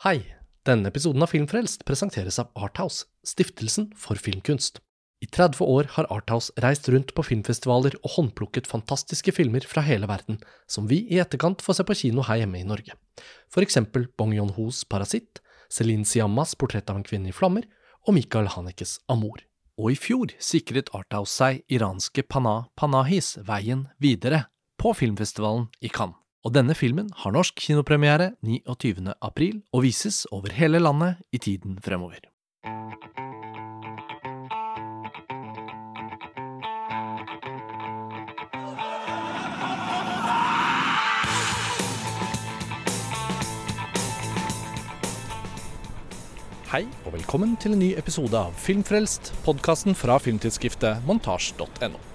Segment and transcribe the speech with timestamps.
[0.00, 0.22] Hei!
[0.64, 4.78] Denne episoden av Filmfrelst presenteres av Arthouse, stiftelsen for filmkunst.
[5.20, 10.08] I 30 år har Arthouse reist rundt på filmfestivaler og håndplukket fantastiske filmer fra hele
[10.08, 12.96] verden, som vi i etterkant får se på kino her hjemme i Norge.
[13.52, 17.68] For eksempel Bong Yon-hos Parasitt, Celine Siammas Portrett av en kvinne i flammer
[18.06, 19.44] og Michael Hanekes Amor.
[19.76, 24.46] Og i fjor sikret Arthouse seg iranske Pana Panahis veien videre
[24.80, 26.16] på filmfestivalen i Cannes.
[26.40, 29.12] Og denne filmen har norsk kinopremiere 29.
[29.20, 32.24] april og vises over hele landet i tiden fremover.
[46.70, 52.09] Hei og velkommen til en ny episode av Filmfrelst, podkasten fra filmtidsskriftet montasj.no.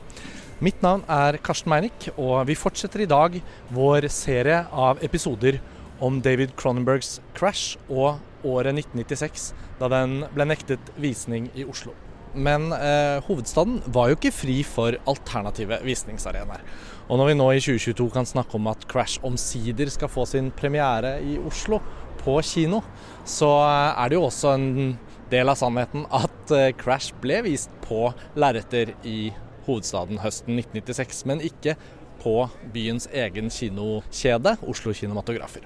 [0.64, 3.34] Mitt navn er Karsten Meinick, og vi fortsetter i dag
[3.76, 5.58] vår serie av episoder
[6.00, 9.50] om David Cronenbergs Crash og året 1996,
[9.82, 11.92] da den ble nektet visning i Oslo.
[12.36, 16.64] Men eh, hovedstaden var jo ikke fri for alternative visningsarenaer.
[17.10, 20.54] Og når vi nå i 2022 kan snakke om at Crash omsider skal få sin
[20.56, 21.82] premiere i Oslo,
[22.26, 22.80] på kino,
[23.28, 24.96] så er det jo også en
[25.30, 28.08] del av sannheten at eh, Crash ble vist på
[28.40, 29.34] lerreter i
[29.68, 31.76] hovedstaden høsten 1996, men ikke
[32.24, 32.38] på
[32.74, 35.66] byens egen kinokjede, Oslo Kinematografer.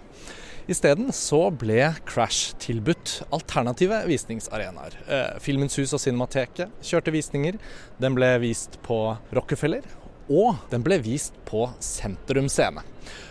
[0.70, 4.98] Isteden så ble Crash tilbudt alternative visningsarenaer.
[5.10, 7.58] Eh, Filmens Hus og Cinemateket kjørte visninger.
[7.98, 9.00] Den ble vist på
[9.34, 9.88] Rockefeller,
[10.30, 12.86] og den ble vist på Sentrum Scene.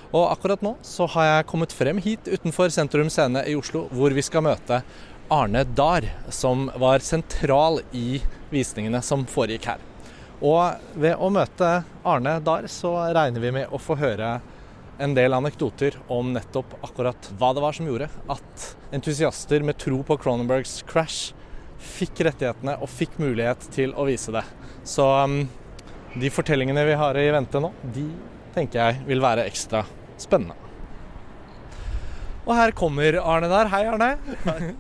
[0.09, 4.15] Og akkurat nå så har jeg kommet frem hit utenfor Sentrum Scene i Oslo, hvor
[4.17, 4.83] vi skal møte
[5.31, 8.19] Arne Dahr, som var sentral i
[8.51, 9.88] visningene som foregikk her.
[10.45, 11.69] Og ved å møte
[12.07, 14.39] Arne der, så regner vi med å få høre
[15.03, 20.01] en del anekdoter om nettopp akkurat hva det var som gjorde at entusiaster med tro
[20.07, 21.33] på Cronenbergs Crash
[21.79, 24.43] fikk rettighetene og fikk mulighet til å vise det.
[24.87, 25.45] Så um,
[26.19, 28.09] de fortellingene vi har i vente nå, de
[28.55, 29.85] tenker jeg vil være ekstra
[30.19, 30.59] spennende.
[32.49, 33.69] Og her kommer Arne der.
[33.69, 34.15] Hei, Arne.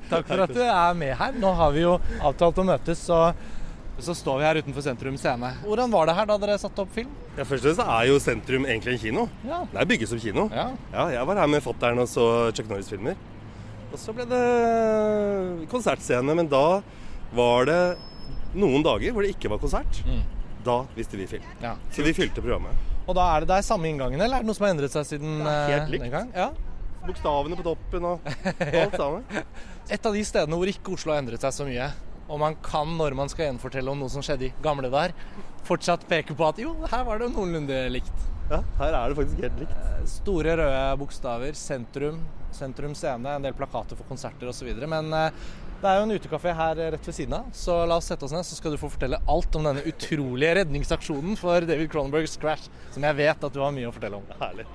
[0.09, 1.35] Takk for at du er med her.
[1.37, 3.27] Nå har vi jo avtalt å møtes, så,
[4.05, 5.49] så står vi her utenfor Sentrum Scene.
[5.65, 7.11] Hvordan var det her da dere satte opp film?
[7.37, 9.25] Ja, Først og fremst er jo Sentrum egentlig en kino.
[9.49, 9.63] Ja.
[9.73, 10.49] Det er bygget som kino.
[10.55, 10.69] Ja.
[10.93, 13.17] Ja, jeg var her med fattern og så Chuck Norris-filmer.
[13.89, 14.43] Og så ble det
[15.73, 16.63] konsertscene, men da
[17.37, 17.81] var det
[18.59, 20.01] noen dager hvor det ikke var konsert.
[20.07, 20.23] Mm.
[20.67, 21.45] Da visste vi film.
[21.63, 21.75] Ja.
[21.95, 22.87] Så vi fylte programmet.
[23.09, 25.07] Og da er det der samme inngangen, eller er det noe som har endret seg
[25.09, 26.05] siden Det er helt eh, likt.
[26.05, 26.33] den gang?
[26.37, 26.51] Ja.
[27.09, 28.27] Bokstavene på toppen og
[28.83, 29.25] alt sammen.
[29.89, 31.87] Et av de stedene hvor ikke Oslo har endret seg så mye,
[32.29, 35.15] og man kan når man skal gjenfortelle om noe som skjedde i gamle dager,
[35.69, 38.27] fortsatt peke på at jo, her var det noenlunde likt.
[38.49, 39.81] Ja, her er det faktisk helt likt.
[40.09, 42.23] Store røde bokstaver, sentrum,
[42.57, 44.71] sentrum scene, en del plakater for konserter osv.
[44.89, 45.43] Men eh,
[45.79, 48.33] det er jo en utekafé her rett ved siden av, så la oss sette oss
[48.35, 52.73] ned, så skal du få fortelle alt om denne utrolige redningsaksjonen for David Cronenbergs Crash,
[52.95, 54.33] som jeg vet at du har mye å fortelle om.
[54.41, 54.67] Herlig.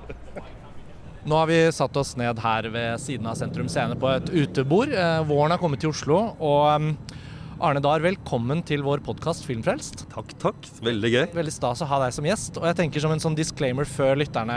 [1.24, 4.90] Nå har vi satt oss ned her ved siden av Sentrum Scene på et utebord.
[4.92, 6.90] Eh, våren har kommet til Oslo, og um,
[7.62, 10.08] Arne Dahr, velkommen til vår podkast Filmfrelst.
[10.10, 10.66] Takk, takk.
[10.82, 11.24] Veldig gøy.
[11.36, 12.58] Veldig stas å ha deg som gjest.
[12.58, 14.56] Og jeg tenker som en sånn disclaimer før lytterne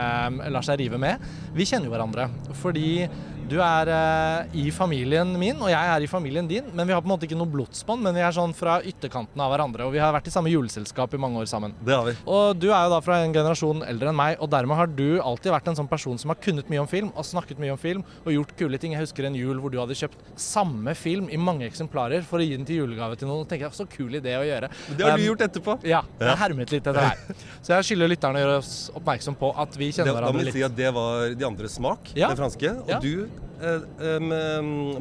[0.50, 1.22] lar seg rive med.
[1.54, 2.26] Vi kjenner jo hverandre
[2.58, 3.06] fordi
[3.48, 6.64] du er eh, i familien min, og jeg er i familien din.
[6.76, 9.40] Men vi har på en måte ikke noe blodsbånd, men vi er sånn fra ytterkanten
[9.40, 9.86] av hverandre.
[9.88, 11.74] Og vi har vært i samme juleselskap i mange år sammen.
[11.84, 12.14] Det har vi.
[12.28, 15.18] Og du er jo da fra en generasjon eldre enn meg, og dermed har du
[15.20, 17.80] alltid vært en sånn person som har kunnet mye om film, og snakket mye om
[17.80, 18.92] film, og gjort kule ting.
[18.96, 22.46] Jeg husker en jul hvor du hadde kjøpt samme film i mange eksemplarer for å
[22.46, 23.42] gi den til julegave til noen.
[23.46, 24.68] Og tenker jeg, Så kul idé å gjøre.
[24.96, 25.78] Det har Um, du gjort etterpå.
[25.88, 27.36] Ja, jeg hermet litt etter deg.
[27.64, 30.54] Så jeg skylder lytterne å gjøre oss oppmerksom på at vi kjenner hverandre vi litt.
[30.54, 32.28] si at det var de andres smak, Ja.
[32.28, 32.72] den franske.
[32.82, 32.98] Og Ja.
[33.00, 33.28] du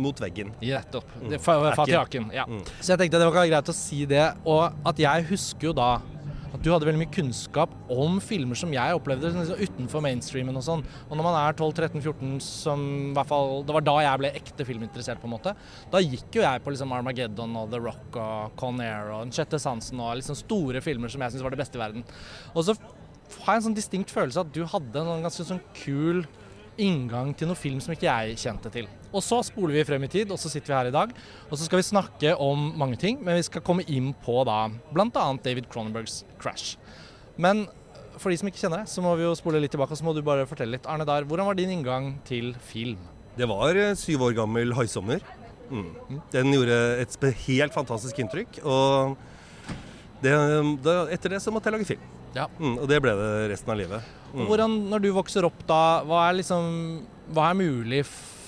[0.01, 0.51] mot veggen.
[0.61, 1.09] Nettopp.
[1.21, 1.39] Mm.
[1.39, 2.29] fa- Fatt i hakken.
[2.33, 2.45] Ja.
[2.49, 2.61] Mm.
[2.81, 4.27] Så jeg tenkte det var greit å si det.
[4.45, 5.97] Og at jeg husker jo da
[6.47, 10.63] at du hadde veldig mye kunnskap om filmer som jeg opplevde liksom utenfor mainstreamen og
[10.63, 10.83] sånn.
[11.09, 14.65] Og når man er 12-13-14, som i hvert fall Det var da jeg ble ekte
[14.65, 15.53] filminteressert, på en måte.
[15.91, 19.35] Da gikk jo jeg på liksom Armageddon og The Rock og Con Air og Den
[19.35, 22.07] sjette sansen og liksom store filmer som jeg syntes var det beste i verden.
[22.55, 22.77] Og så
[23.43, 26.23] har jeg en sånn distinkt følelse at du hadde en sånn ganske sånn kul
[26.81, 28.87] inngang til noe film som ikke jeg kjente til.
[29.11, 31.13] Og så spoler vi frem i tid, og så sitter vi her i dag.
[31.47, 34.65] Og så skal vi snakke om mange ting, men vi skal komme inn på da
[34.93, 35.25] bl.a.
[35.43, 36.75] David Cronenbergs Crash.
[37.37, 37.65] Men
[38.17, 40.07] for de som ikke kjenner deg, så må vi jo spole litt tilbake, og så
[40.07, 40.89] må du bare fortelle litt.
[40.89, 43.01] Arne Dahr, hvordan var din inngang til film?
[43.37, 45.21] Det var eh, syv år gammel haisommer.
[45.69, 46.21] Mm.
[46.33, 48.61] Den gjorde et helt fantastisk inntrykk.
[48.65, 49.17] Og
[50.23, 50.33] det,
[50.83, 52.13] det, etter det så måtte jeg lage film.
[52.35, 52.47] Ja.
[52.59, 54.15] Mm, og det ble det resten av livet.
[54.33, 54.47] Mm.
[54.49, 56.65] Hvordan, når du vokser opp da, hva er liksom
[57.31, 58.01] Hva er mulig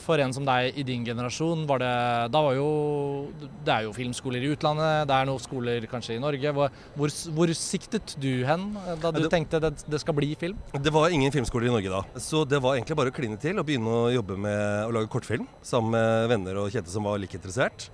[0.09, 1.93] for en som deg i din generasjon, var det
[2.33, 2.69] Da var jo
[3.37, 6.53] Det er jo filmskoler i utlandet, det er noen skoler kanskje i Norge.
[6.55, 8.71] Hvor, hvor, hvor siktet du hen
[9.03, 10.57] da du det, tenkte det, det skal bli film?
[10.73, 13.61] Det var ingen filmskoler i Norge da, så det var egentlig bare å kline til
[13.61, 17.21] og begynne å jobbe med å lage kortfilm sammen med venner og kjente som var
[17.21, 17.89] like interessert.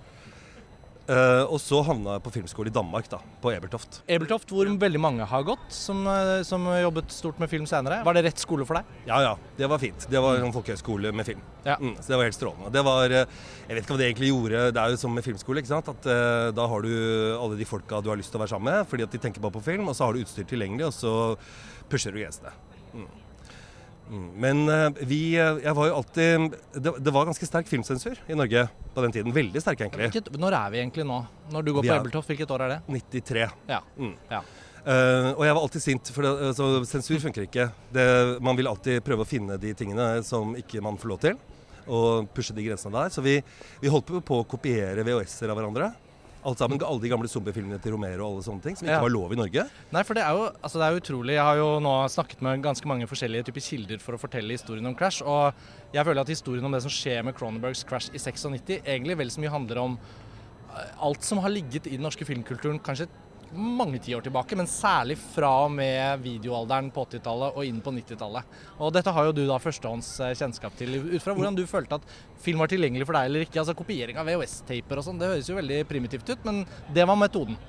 [1.05, 3.99] Uh, og så havna jeg på filmskole i Danmark, da, på Ebeltoft.
[4.09, 7.99] Ebeltoft, hvor veldig mange har gått, som, eh, som, jobbet stort med film senere.
[8.05, 8.89] Var det rett skole for deg?
[9.05, 10.07] Ja ja, det var fint.
[10.09, 11.43] Det var en folkehøyskole med film.
[11.65, 11.75] Ja.
[11.77, 12.71] Mm, så det var helt strålende.
[12.73, 13.35] Det var eh,
[13.67, 14.63] Jeg vet ikke hva det egentlig gjorde.
[14.73, 15.93] Det er jo som med filmskole, ikke sant.
[15.93, 16.91] At uh, da har du
[17.37, 19.43] alle de folka du har lyst til å være sammen med, fordi at de tenker
[19.45, 21.13] bare på film, og så har du utstyr tilgjengelig, og så
[21.91, 22.53] pusher du grensene.
[22.95, 23.24] Mm.
[24.05, 24.25] Mm.
[24.37, 28.67] Men uh, vi Jeg var jo alltid det, det, var ganske sterk filmsensur i Norge
[28.93, 29.33] på den tiden.
[29.33, 30.11] Veldig sterk, egentlig.
[30.11, 31.17] Hvilket, når er vi egentlig nå?
[31.51, 32.79] Når du går på Ebeltoft, hvilket år er det?
[33.01, 33.47] 93.
[33.71, 33.81] Ja.
[33.97, 34.13] Mm.
[34.29, 34.43] ja.
[34.85, 37.67] Uh, og jeg var alltid sint, for det, altså, sensur funker ikke.
[37.93, 38.05] Det,
[38.45, 41.39] man vil alltid prøve å finne de tingene som ikke man får lov til,
[41.85, 43.13] og pushe de grensene der.
[43.13, 43.39] Så vi,
[43.81, 45.89] vi holdt på, på å kopiere VHS-er av hverandre.
[46.45, 49.01] Alt sammen, Alle de gamle zombiefilmene til Romero og alle sånne ting, som ikke Ja.
[49.01, 49.63] var lov i Norge.
[49.91, 51.33] Nei, for det er, jo, altså det er jo utrolig.
[51.33, 54.85] Jeg har jo nå snakket med ganske mange forskjellige typer kilder for å fortelle historien
[54.85, 55.53] om Crash, og
[55.93, 59.27] jeg føler at historien om det som skjer med Cronenbergs Crash i 96, egentlig vel
[59.33, 59.97] så mye handler om
[60.77, 63.07] eh, alt som har ligget i den norske filmkulturen kanskje
[63.57, 68.57] mange tiår tilbake, men særlig fra og med videoalderen på 80-tallet og inn på 90-tallet.
[68.79, 71.99] Og dette har jo du da førstehånds eh, kjennskap til, ut fra hvordan du følte
[71.99, 72.09] at
[72.43, 73.61] film var tilgjengelig for deg eller ikke.
[73.61, 76.63] Altså Kopiering av VHS-taper og sånn, det høres jo veldig primitivt ut, men
[76.95, 77.59] det var metoden.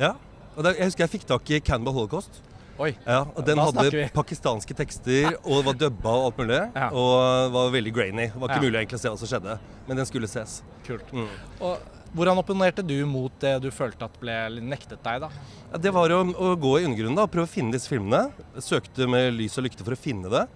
[0.00, 0.14] Ja.
[0.52, 2.42] Og jeg husker jeg fikk tak i Cannibal Holocaust.
[2.80, 2.92] Oi.
[3.04, 6.60] Ja, og Den hadde pakistanske tekster, og var dubba og alt mulig.
[6.74, 6.88] Ja.
[6.96, 8.28] Og var veldig grainy.
[8.32, 8.68] Det var ikke Ja.
[8.68, 9.58] mulig egentlig å se hva som skjedde,
[9.88, 10.62] men den skulle ses.
[10.86, 11.12] Kult.
[11.12, 11.28] Mm.
[11.60, 11.78] Og
[12.16, 15.28] hvordan opponerte du mot det du følte at ble nektet deg, da?
[15.72, 18.32] Ja, det var å, å gå i undergrunnen da, og prøve å finne disse filmene.
[18.58, 20.46] Søkte med lys og lykte for å finne det.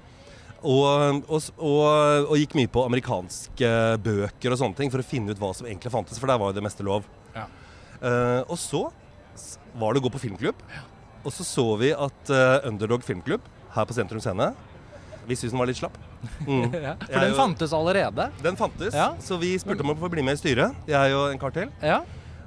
[0.66, 3.68] Og, og, og, og gikk mye på amerikanske
[4.02, 6.50] bøker og sånne ting for å finne ut hva som egentlig fantes, for der var
[6.50, 7.04] jo det meste lov.
[7.36, 7.44] Ja.
[8.00, 8.86] Uh, og så
[9.76, 10.56] var det å gå på filmklubb.
[11.26, 13.42] Og så så vi at uh, Underdog filmklubb
[13.74, 14.52] her på Sentrum Scene
[15.26, 15.96] Vi syntes den var litt slapp.
[16.46, 16.68] Mm.
[16.86, 18.28] Ja, for den jo- fantes allerede?
[18.44, 19.08] Den fantes, Ja.
[19.20, 21.72] så vi spurte om å få bli med i styret, jeg og en kar til.
[21.82, 21.98] Ja.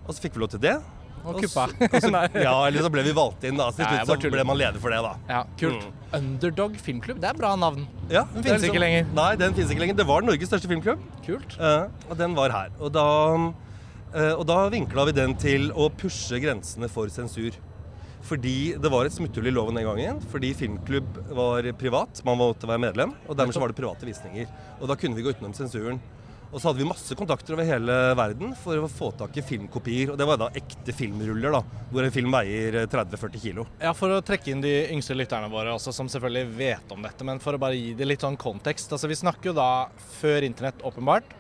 [0.07, 0.77] Og så fikk vi lov til det.
[1.19, 1.65] Og Og kuppa.
[1.67, 3.67] så- og så- ja, eller så ble vi valgt inn, da.
[3.75, 5.11] Så til slutt så ble man leder for det, da.
[5.27, 5.83] Ja, kult.
[6.15, 7.83] Underdog filmklubb, det er bra navn.
[8.09, 9.11] Ja, Den finnes liksom, ikke lenger.
[9.19, 9.97] Nei, den finnes ikke lenger.
[9.99, 11.59] Det var Norges største filmklubb, Kult.
[11.59, 12.71] Uh, og den var her.
[12.79, 13.03] Og da,
[14.15, 17.51] uh, og da vinkla vi den til å pushe grensene for sensur.
[18.29, 20.21] Fordi det var et smutthull i loven den gangen.
[20.29, 23.15] Fordi filmklubb var privat, man måtte være medlem.
[23.27, 24.49] Og dermed så var det private visninger.
[24.79, 25.97] Og da kunne vi gå utenom sensuren.
[26.49, 30.09] Og så hadde vi masse kontakter over hele verden for å få tak i filmkopier.
[30.13, 33.65] Og det var da ekte filmruller, da, hvor en film veier eh, 30-40 kilo.
[33.81, 37.27] Ja, For å trekke inn de yngste lytterne våre også, som selvfølgelig vet om dette,
[37.27, 38.89] men for å bare gi det litt sånn kontekst.
[38.97, 39.69] altså Vi snakker jo da
[40.17, 41.37] før internett, åpenbart.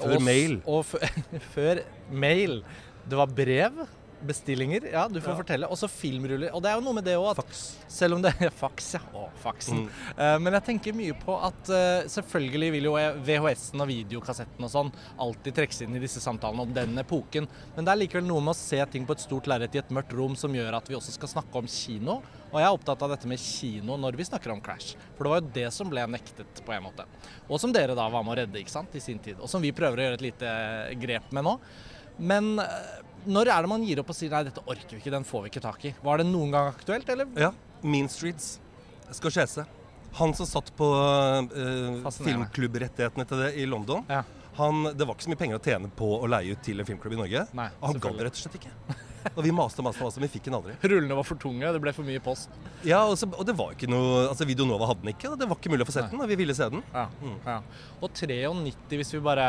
[0.00, 0.58] Før Og mail.
[0.66, 0.90] Og
[1.54, 2.62] før mail.
[3.06, 3.84] Det var brev.
[4.26, 4.86] Bestillinger.
[4.92, 5.36] Ja, du får Ja.
[5.40, 5.68] fortelle.
[5.70, 6.52] Og så filmruller.
[6.54, 7.62] Og det er jo noe med det òg at Fax.
[7.88, 9.00] Selv om det er faks, ja.
[9.14, 9.82] Å, faksen.
[9.84, 9.88] Mm.
[10.18, 12.94] Uh, men jeg tenker mye på at uh, selvfølgelig vil jo
[13.26, 17.48] VHS-en og videokassetten og sånn alltid trekkes inn i disse samtalene om den epoken.
[17.76, 19.90] Men det er likevel noe med å se ting på et stort lerret i et
[19.94, 22.20] mørkt rom som gjør at vi også skal snakke om kino.
[22.52, 24.94] Og jeg er opptatt av dette med kino når vi snakker om Crash.
[25.16, 27.06] For det var jo det som ble nektet på en måte.
[27.48, 29.40] Og som dere da var med å redde ikke sant, i sin tid.
[29.40, 30.50] Og som vi prøver å gjøre et lite
[31.00, 31.54] grep med nå.
[32.20, 35.12] Men eh, når er det man gir opp og sier nei, dette orker vi ikke,
[35.14, 35.94] den får vi ikke tak i?
[36.02, 37.28] Var det noen gang aktuelt, eller?
[37.38, 37.52] Ja.
[37.82, 38.58] Mean Streets.
[39.12, 39.64] Scorsese.
[40.18, 44.04] Han som satt på uh, filmklubbrettighetene til det i London.
[44.10, 44.22] Ja.
[44.58, 46.88] Han, det var ikke så mye penger å tjene på å leie ut til en
[46.88, 47.46] filmklubb i Norge.
[47.56, 48.72] Nei, og han gadd det rett og slett ikke.
[49.32, 50.74] Og vi maste og maste, maste, men vi fikk den aldri.
[50.82, 52.52] Rullene var for tunge, det ble for mye post.
[52.84, 55.46] Ja, og, så, og det var ikke noe Altså Videonova hadde den ikke, og det
[55.48, 56.82] var ikke mulig å få sett den, og vi ville se den.
[56.92, 57.36] Ja, Mm.
[57.46, 57.56] ja.
[58.02, 59.46] Og 93, hvis vi bare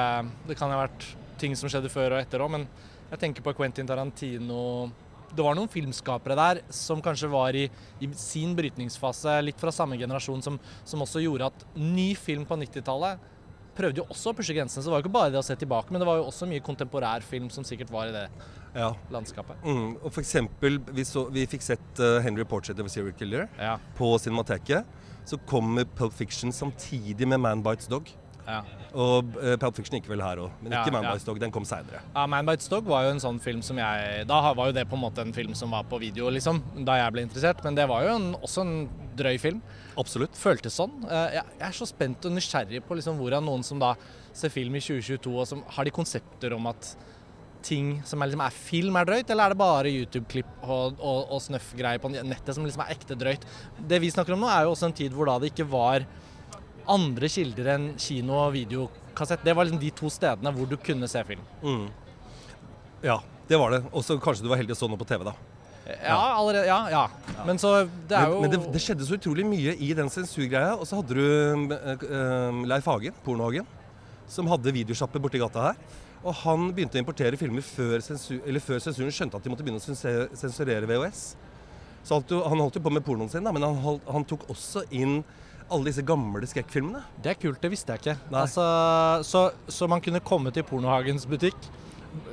[0.47, 1.07] Det kan ha vært
[1.41, 2.67] ting som skjedde før og etter òg, men
[3.13, 4.89] jeg tenker på Quentin Tarantino.
[5.33, 7.65] Det var noen filmskapere der som kanskje var i,
[8.05, 12.57] i sin brytningsfase, litt fra samme generasjon, som, som også gjorde at ny film på
[12.61, 13.29] 90-tallet
[13.73, 14.83] prøvde jo også å pushe grensene.
[14.83, 16.45] Så det var jo ikke bare det å se tilbake, men det var jo også
[16.49, 18.27] mye kontemporær film som sikkert var i det
[18.75, 18.91] Ja.
[19.13, 19.57] landskapet.
[19.65, 19.95] Mm.
[20.03, 23.47] Og for eksempel, vi, så, vi fikk sett uh, Henry Portrait of a Serial Killer
[23.57, 24.85] Ja, på Cinemateket.
[25.25, 28.09] Så kommer Pulp Fiction samtidig med Man Bites Dog.
[28.47, 28.59] Ja.
[28.93, 31.13] Og uh, Pulp Fiction gikk vel her òg, men Ja, ikke Man ja.
[31.13, 31.39] Bites Dog.
[31.41, 32.01] Den kom seinere.
[32.13, 34.83] Ja, Man Bites Dog var jo en sånn film som jeg Da var jo det
[34.89, 37.63] på en måte en film som var på video, liksom, da jeg ble interessert.
[37.65, 38.75] Men det var jo en, også en
[39.17, 39.63] drøy film.
[39.99, 40.37] Absolutt.
[40.37, 40.93] Føltes sånn.
[41.07, 43.95] Uh, Jeg jeg er så spent og nysgjerrig på liksom hvordan noen som da
[44.33, 46.93] ser film i 2022, og som har de konsepter om at
[47.63, 51.19] ting som er, liksom er film, er drøyt, eller er det bare YouTube-klipp og, og,
[51.31, 53.45] og snøff-greier på nettet som liksom er ekte drøyt?
[53.79, 56.03] Det vi snakker om nå, er jo også en tid hvor da det ikke var
[56.91, 59.43] andre kilder enn kino og videokassett.
[59.45, 61.43] Det var liksom de to stedene hvor du kunne se film.
[61.63, 61.87] Mm.
[63.03, 63.83] Ja, det var det.
[63.91, 65.35] Og så kanskje du var heldig og så noe på TV, da.
[65.83, 67.43] Ja, allerede, ja, ja.
[67.43, 67.73] Men så
[68.07, 70.77] det er jo men det, det skjedde så utrolig mye i den sensurgreia.
[70.77, 73.67] Og så hadde du eh, Leif Hagen, Pornohagen,
[74.31, 75.81] som hadde videosjappe borti gata her.
[76.23, 79.65] Og han begynte å importere filmer før, sensur, eller før sensuren skjønte at de måtte
[79.65, 81.23] begynne å sensurere VHS.
[82.07, 85.21] Så han holdt jo på med pornoen sin, da, men han, han tok også inn
[85.71, 87.03] alle disse gamle skrekkfilmene.
[87.23, 88.17] Det er kult, det visste jeg ikke.
[88.33, 88.65] Altså,
[89.27, 91.57] så, så man kunne komme til Pornohagens butikk,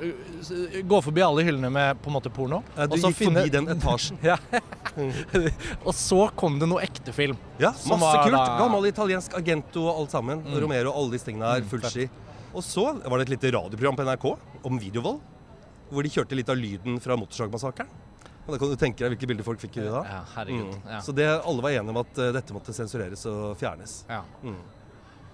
[0.01, 3.21] uh, gå forbi alle hyllene med på en måte porno, ja, Du og så gikk
[3.31, 4.19] forbi den etasjen.
[4.31, 4.37] ja.
[5.87, 7.39] og så kom det noe ekte film.
[7.61, 8.35] Ja, masse var kult.
[8.37, 10.43] da- Gammel italiensk Agento og alt sammen.
[10.45, 10.59] Mm.
[10.65, 11.63] Romero og alle disse tingene her.
[11.65, 12.09] Mm, Full ski.
[12.51, 14.25] Og så var det et lite radioprogram på NRK
[14.67, 15.21] om videovold.
[15.91, 17.87] Hvor de kjørte litt av lyden fra Motorsagmassakren.
[18.47, 20.03] Da kan du tenke deg hvilke bilder folk fikk da.
[20.07, 20.71] Ja, herregud.
[20.73, 20.87] Mm.
[20.95, 21.01] Ja.
[21.05, 23.99] Så det, alle var enige om at eh, dette måtte sensureres og fjernes.
[24.09, 24.23] Ja.
[24.43, 24.61] Mm.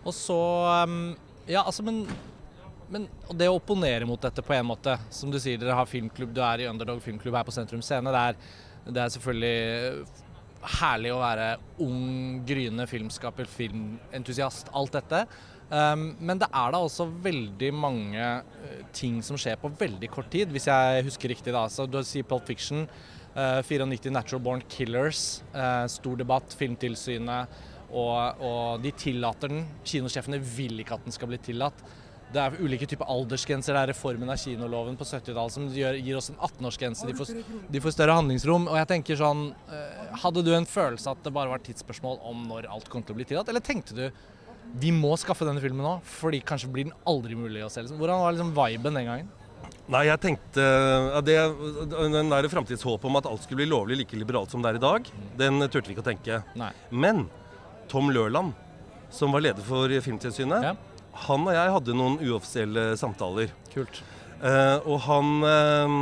[0.07, 0.39] Og så
[0.83, 0.97] um,
[1.47, 2.03] Ja, altså, men
[2.87, 5.89] men og det å opponere mot dette på en måte Som du sier, dere har
[5.89, 8.13] filmklubb, du er i Underdog filmklubb her på Sentrum Scene.
[8.15, 8.37] Det er,
[8.87, 9.57] det er selvfølgelig
[10.77, 11.49] herlig å være
[11.83, 15.25] ung, gryende filmskaper, filmentusiast, alt dette.
[15.67, 20.29] Um, men det er da også veldig mange eh, ting som skjer på veldig kort
[20.31, 21.51] tid, hvis jeg husker riktig.
[21.55, 21.65] da.
[21.67, 22.87] Så Du sier Pulp Fiction,
[23.35, 27.59] eh, 94 Natural Born Killers, eh, stor debatt, Filmtilsynet,
[27.91, 29.65] og, og de tillater den.
[29.87, 31.83] Kinosjefene vil ikke at den skal bli tillatt.
[32.27, 33.75] Det er ulike typer aldersgrenser.
[33.75, 37.07] Det er reformen av kinoloven på 70-tallet som gjør, gir oss en 18-årsgrense.
[37.07, 38.67] De, de får større handlingsrom.
[38.67, 42.19] Og jeg tenker sånn eh, Hadde du en følelse at det bare var et tidsspørsmål
[42.27, 44.05] om når alt kom til å bli tillatt, eller tenkte du
[44.77, 47.81] vi må skaffe denne filmen nå, fordi kanskje blir den aldri mulig å se?
[47.81, 47.99] Liksom.
[48.01, 49.29] Hvordan var liksom viben den gangen?
[49.87, 51.35] Nei, jeg tenkte ja, det,
[51.89, 54.83] Den der framtidshåpet om at alt skulle bli lovlig like liberalt som det er i
[54.83, 55.07] dag,
[55.39, 56.41] den turte vi ikke å tenke.
[56.59, 56.73] Nei.
[56.91, 57.25] Men
[57.87, 58.51] Tom Lørland,
[59.09, 60.75] som var leder for Filmtilsynet, Ja.
[61.27, 63.55] han og jeg hadde noen uoffisielle samtaler.
[63.73, 64.03] Kult.
[64.37, 65.93] Uh, og han uh,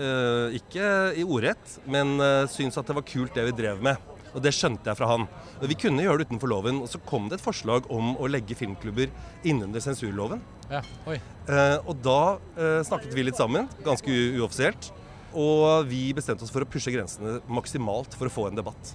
[0.00, 4.00] uh, Ikke i ordrett, men uh, syntes at det var kult det vi drev med.
[4.32, 5.26] Og det skjønte jeg fra han.
[5.68, 6.80] Vi kunne gjøre det utenfor loven.
[6.84, 9.10] Og så kom det et forslag om å legge filmklubber
[9.44, 10.40] innunder sensurloven.
[10.72, 10.80] Ja.
[11.10, 11.18] Oi.
[11.48, 14.08] Eh, og da eh, snakket vi litt sammen, ganske
[14.40, 14.90] uoffisielt.
[15.36, 18.94] Og vi bestemte oss for å pushe grensene maksimalt for å få en debatt.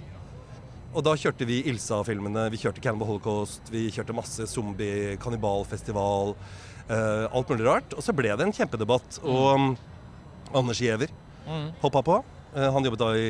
[0.94, 6.32] Og da kjørte vi Ilsa-filmene, vi kjørte Cannibal Holocaust, vi kjørte masse zombie, kannibalfestival,
[6.88, 7.92] eh, alt mulig rart.
[7.94, 9.20] Og så ble det en kjempedebatt.
[9.22, 9.70] Og um,
[10.56, 11.12] Anders Giæver
[11.48, 11.70] Mm.
[11.80, 12.16] hoppa på.
[12.54, 13.28] Eh, han jobbet da i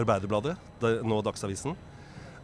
[0.00, 0.56] Arbeiderbladet,
[1.06, 1.76] nå Dagsavisen.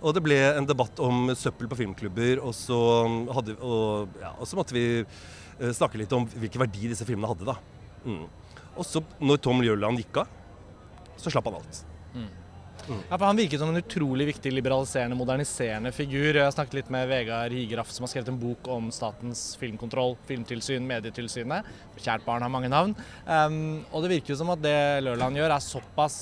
[0.05, 4.35] Og det ble en debatt om søppel på filmklubber, og så, um, hadde, og, ja,
[4.37, 7.49] og så måtte vi eh, snakke litt om hvilken verdi disse filmene hadde.
[7.49, 7.57] da.
[8.05, 8.27] Mm.
[8.77, 10.35] Og så, når Tom Jørland gikk av,
[11.17, 11.81] så slapp han alt.
[12.87, 16.39] Ja, for Han virket som en utrolig viktig liberaliserende, moderniserende figur.
[16.39, 20.87] Jeg snakket litt med Vegard Higraff, som har skrevet en bok om statens filmkontroll, filmtilsyn,
[20.87, 21.67] Medietilsynet.
[21.99, 22.95] Kjært barn har mange navn.
[23.27, 26.19] Um, og det virker jo som at det Lørland gjør, er såpass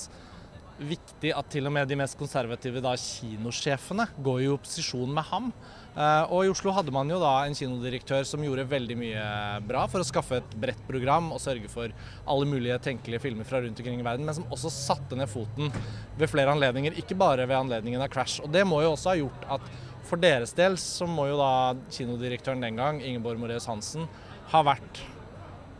[0.75, 5.53] viktig at til og med de mest konservative da, kinosjefene går i opposisjon med ham.
[5.95, 9.25] Eh, og i Oslo hadde man jo da en kinodirektør som gjorde veldig mye
[9.63, 11.93] bra for å skaffe et bredt program og sørge for
[12.27, 15.71] alle mulige tenkelige filmer fra rundt omkring i verden, men som også satte ned foten
[16.19, 18.43] ved flere anledninger, ikke bare ved anledningen av Crash.
[18.43, 19.71] Og det må jo også ha gjort at
[20.05, 21.51] for deres del så må jo da
[21.87, 24.09] kinodirektøren den gang, Ingeborg Moreus Hansen,
[24.51, 24.99] ha vært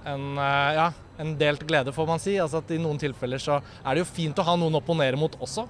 [0.08, 2.40] en, eh, ja, en delt glede, får man si.
[2.40, 5.20] Altså at I noen tilfeller så er det jo fint å ha noen å opponere
[5.20, 5.68] mot også.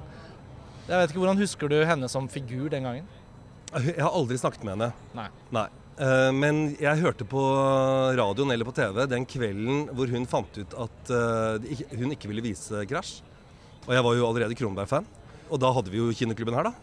[0.85, 3.07] Jeg vet ikke, Hvordan husker du henne som figur den gangen?
[3.75, 4.91] Jeg har aldri snakket med henne.
[5.17, 5.27] Nei.
[5.55, 5.65] Nei.
[5.99, 7.41] Eh, Men jeg hørte på
[8.17, 12.43] radioen eller på TV den kvelden hvor hun fant ut at eh, hun ikke ville
[12.45, 13.21] vise Crash.
[13.85, 15.07] Og jeg var jo allerede Kronberg-fan.
[15.51, 16.73] Og da hadde vi jo kinoklubben her, da.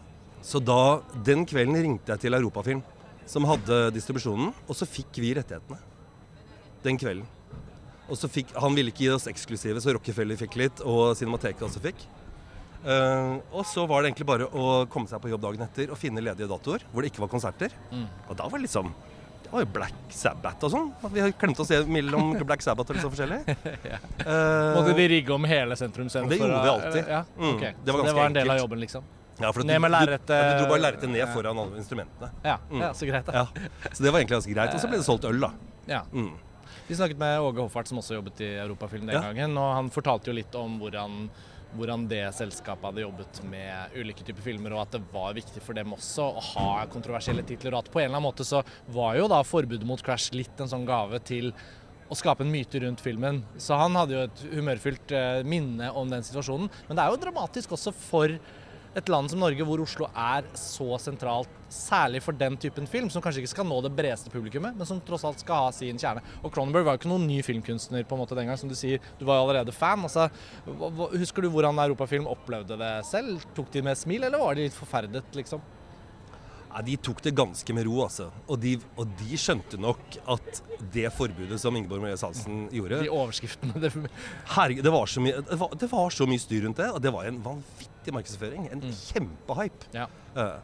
[0.43, 2.81] Så da, den kvelden ringte jeg til Europafilm,
[3.27, 5.79] som hadde distribusjonen, og så fikk vi rettighetene.
[6.83, 7.27] Den kvelden.
[8.11, 11.63] Og så fikk, Han ville ikke gi oss eksklusive, så Rockefeller fikk litt, og Cinemateket
[11.63, 12.03] også fikk.
[12.83, 15.97] Eh, og så var det egentlig bare å komme seg på jobb dagen etter og
[15.97, 17.71] finne ledige datoer hvor det ikke var konserter.
[17.91, 18.07] Mm.
[18.29, 18.93] Og da var det liksom
[19.43, 20.87] Det var jo Black Sabbath og sånn.
[21.13, 23.41] Vi har klemt å se mellom Black Sabbath og litt sånn forskjellig.
[24.23, 26.29] Eh, Måtte de rigge om hele sentrumscenen?
[26.31, 27.09] Det gjorde vi alltid.
[27.11, 27.73] Ja, Mm, Okay.
[27.85, 29.03] det var Så det var en del av jobben, liksom?
[29.39, 30.17] ja, for ned med du, du, ja,
[30.57, 31.27] du dro bare lerretet ned Ja.
[31.33, 32.29] foran alle instrumentene.
[32.43, 32.81] Ja, Mm.
[32.81, 33.25] ja så greit.
[33.25, 33.33] da.
[33.33, 33.45] Ja.
[33.91, 34.73] Så det var egentlig ganske greit.
[34.73, 35.51] Og så ble det solgt øl, da.
[35.87, 36.01] Ja.
[36.13, 36.31] Mm.
[36.87, 39.21] Vi snakket med Åge Hoffart, som også jobbet i Europafilm den Ja.
[39.21, 39.57] gangen.
[39.57, 41.29] og Han fortalte jo litt om hvordan,
[41.77, 45.77] hvordan det selskapet hadde jobbet med ulike typer filmer, og at det var viktig for
[45.77, 47.75] dem også å ha kontroversielle titler.
[47.75, 48.63] Og at på en eller annen måte så
[48.93, 51.51] var jo da forbudet mot Crash litt en sånn gave til
[52.11, 53.41] å skape en myte rundt filmen.
[53.57, 56.69] Så han hadde jo et humørfylt eh, minne om den situasjonen.
[56.87, 58.35] Men det er jo dramatisk også for
[58.95, 63.23] et land som Norge, hvor Oslo er så sentralt, særlig for den typen film, som
[63.23, 66.21] kanskje ikke skal nå det bredeste publikummet, men som tross alt skal ha sin kjerne.
[66.43, 68.77] Og Cronenberg var jo ikke noen ny filmkunstner på en måte den gang, som du
[68.77, 69.01] sier.
[69.17, 70.05] Du var jo allerede fan.
[70.05, 70.29] Altså,
[71.17, 73.41] husker du hvordan Europafilm opplevde det selv?
[73.57, 75.63] Tok de med smil, eller var de litt forferdet, liksom?
[76.73, 78.31] Ja, de tok det ganske med ro, altså.
[78.49, 80.61] Og de, og de skjønte nok at
[80.93, 83.91] det forbudet som Ingeborg Marie Hansen gjorde De overskriftene det...
[84.55, 87.03] Herregud, det var, så mye, det, var, det var så mye styr rundt det, og
[87.03, 88.65] det var en vanvittig markedsføring.
[88.73, 88.95] En mm.
[89.03, 89.91] kjempehype.
[89.93, 90.07] Ja.
[90.33, 90.57] Uh,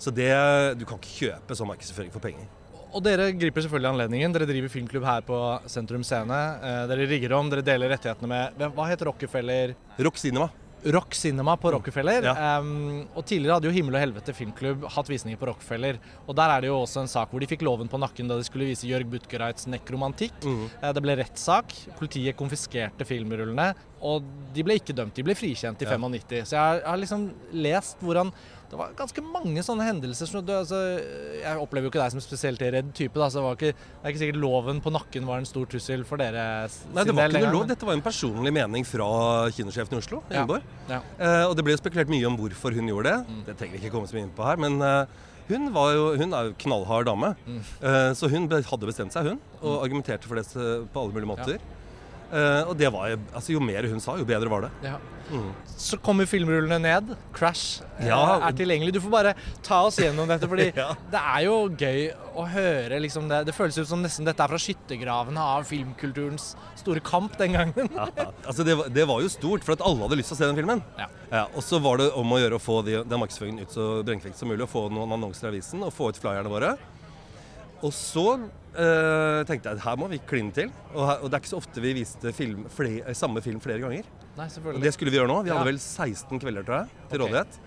[0.00, 0.32] så det
[0.80, 2.48] Du kan ikke kjøpe sånn markedsføring for penger.
[2.90, 4.32] Og dere griper selvfølgelig anledningen.
[4.34, 6.40] Dere driver filmklubb her på Sentrum Scene.
[6.64, 9.76] Uh, dere rigger om, dere deler rettighetene med Hva heter Rockefeller?
[10.00, 10.48] Rock Cinema.
[10.84, 12.24] Rock Cinema på Rockefeller.
[12.24, 12.58] Ja.
[12.60, 16.00] Um, og tidligere hadde jo Himmel og helvete filmklubb hatt visninger på Rockefeller.
[16.26, 18.38] Og der er det jo også en sak hvor de fikk loven på nakken da
[18.38, 20.38] de skulle vise Jørg Butgereits nekromantikk.
[20.44, 20.64] Mm.
[20.80, 21.74] Uh, det ble rettssak.
[22.00, 23.72] Politiet konfiskerte filmrullene.
[24.00, 25.98] Og de ble ikke dømt, de ble frikjent i ja.
[26.00, 26.48] 95.
[26.48, 27.28] Så jeg har, jeg har liksom
[27.66, 28.32] lest hvordan
[28.70, 30.28] det var ganske mange sånne hendelser.
[30.30, 30.78] Så det, altså,
[31.40, 33.18] jeg opplever jo ikke deg som spesielt redd type.
[33.18, 35.66] Da, så det, var ikke, det er ikke sikkert loven på nakken var en stor
[35.70, 36.44] trussel for dere.
[36.94, 37.66] Nei, det var ikke noe lov.
[37.70, 39.08] Dette var en personlig mening fra
[39.56, 40.22] kinosjefen i Oslo.
[40.30, 40.46] Ja.
[40.90, 41.00] Ja.
[41.18, 43.18] Eh, og det ble spekulert mye om hvorfor hun gjorde det.
[43.26, 43.42] Mm.
[43.48, 44.62] Det trenger vi ikke komme så mye inn på her.
[44.62, 45.06] Men Eh,
[45.50, 47.34] hun, jo, hun, er jo knallhard dame.
[47.46, 47.60] Mm.
[47.82, 49.40] eh, så hun hadde bestemt seg, hun.
[49.60, 49.82] Og mm.
[49.82, 51.58] argumenterte for det på alle mulige måter.
[51.58, 51.76] Ja.
[52.30, 54.70] Uh, og det var, altså Jo mer hun sa, jo bedre var det.
[54.86, 54.98] Ja.
[55.30, 55.50] Mm.
[55.78, 57.12] Så kommer filmrullene ned.
[57.34, 58.20] Crash uh, ja.
[58.46, 58.94] er tilgjengelig.
[58.94, 59.32] Du får bare
[59.66, 60.92] ta oss gjennom dette, fordi ja.
[61.10, 62.04] det er jo gøy
[62.38, 63.42] å høre liksom det.
[63.48, 67.90] Det føles ut som nesten dette er fra skyttergravene av filmkulturens store kamp den gangen.
[67.98, 70.60] altså det, det, var jo stort, for at alle hadde lyst til å se den
[70.62, 70.84] filmen.
[71.50, 74.38] og så var det om å gjøre å få de, den markedsføringen ut så brennfekt
[74.38, 76.76] som mulig, og få noen annonser i avisen og få ut flyerne våre.
[77.80, 80.70] Og så øh, tenkte jeg at her må vi kline til.
[80.92, 83.80] Og, her, og, det er ikke så ofte vi viste film, flere, samme film flere
[83.82, 84.08] ganger.
[84.36, 84.46] Nei.
[84.74, 85.42] Og det skulle vi gjøre nå.
[85.46, 87.26] Vi hadde vel 16 kvelder tror jeg, til okay.
[87.26, 87.60] rådighet.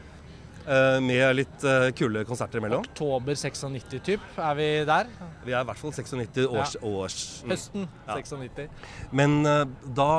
[0.63, 2.85] Uh, med litt uh, kule konserter imellom.
[2.87, 5.09] Oktober 96 typ, er vi der?
[5.43, 6.77] Vi er i hvert fall 96 års...
[6.77, 6.87] Ja.
[6.87, 7.51] års mm.
[7.51, 8.15] Høsten ja.
[8.15, 8.69] 96.
[9.11, 9.65] Men uh,
[9.97, 10.13] da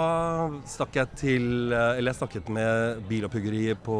[0.68, 3.96] stakk jeg til Eller jeg snakket med bilopphuggeriet på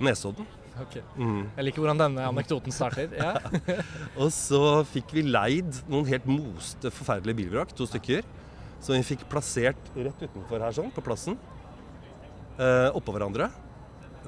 [0.00, 0.48] Nesodden.
[0.84, 1.02] Okay.
[1.16, 1.48] Mm.
[1.56, 3.12] Jeg liker hvordan denne anekdoten starter.
[3.16, 3.36] Ja.
[4.20, 8.24] og så fikk vi leid noen helt moste, forferdelige bilvrak, to stykker.
[8.82, 11.36] Som vi fikk plassert rett utenfor her, sånn, på plassen.
[12.58, 13.50] Eh, oppå hverandre.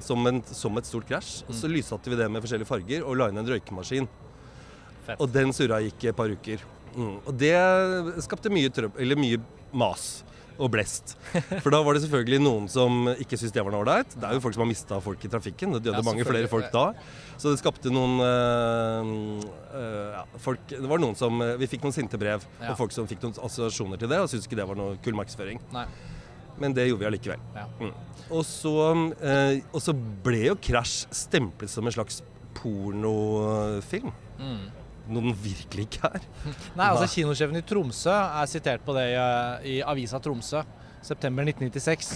[0.03, 1.41] Som, en, som, et stort krasj.
[1.47, 1.57] Mm.
[1.59, 4.07] Så lyssatte vi det med forskjellige farger og la inn en røykemaskin.
[5.05, 5.19] Fett.
[5.21, 6.63] Og den surra gikk et par uker.
[6.95, 7.17] Mm.
[7.21, 7.55] Og det
[8.25, 9.41] skapte mye, trøb eller mye
[9.75, 10.23] mas
[10.55, 11.15] og blest.
[11.63, 14.15] For da var det selvfølgelig noen som ikke syntes det var noe ålreit.
[14.15, 15.75] Det er jo folk som har mista folk i trafikken.
[15.75, 16.85] Det døde ja, mange flere folk da.
[17.35, 19.09] Så det skapte noen øh,
[19.75, 22.71] øh, ja, folk, Det var noen som Vi fikk noen sinte brev ja.
[22.71, 25.17] og folk som fikk noen assosiasjoner til det og syntes ikke det var noe kul
[25.19, 25.59] markedsføring.
[25.75, 25.85] Nei.
[26.61, 27.43] Men det gjorde vi allikevel.
[27.57, 27.67] Ja.
[27.81, 27.91] Mm.
[28.29, 32.23] Og, så, øh, og så ble jo Crash stemplet som en slags
[32.55, 34.15] pornofilm.
[34.39, 36.25] Mm noe den virkelig ikke er.
[36.79, 40.63] Nei, altså Kinosjefen i Tromsø er sitert på det i, i avisa Tromsø,
[41.05, 42.15] september 1996.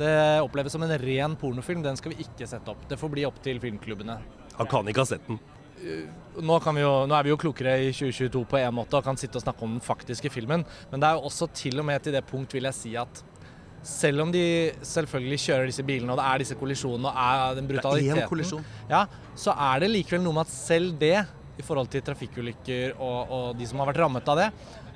[0.00, 1.82] Det oppleves som en ren pornofilm.
[1.84, 2.86] Den skal vi ikke sette opp.
[2.88, 4.16] Det får bli opp til filmklubbene.
[4.56, 5.40] Han kan ikke ha sett den.
[5.80, 6.04] Uh,
[6.40, 9.40] nå, jo, nå, er vi jo klokere i 2022 på en måte og kan sitte
[9.40, 12.12] og snakke om den faktiske filmen, men det er jo også til og med til
[12.12, 13.22] det punkt, vil jeg si, at
[13.86, 14.42] selv om de
[14.84, 19.54] selvfølgelig kjører disse bilene, og det er disse kollisjonene og er den brutaliteten, ja, så
[19.70, 21.16] er det likevel noe med at selv det
[21.60, 24.48] i forhold til trafikkulykker og, og, de som har vært rammet av det,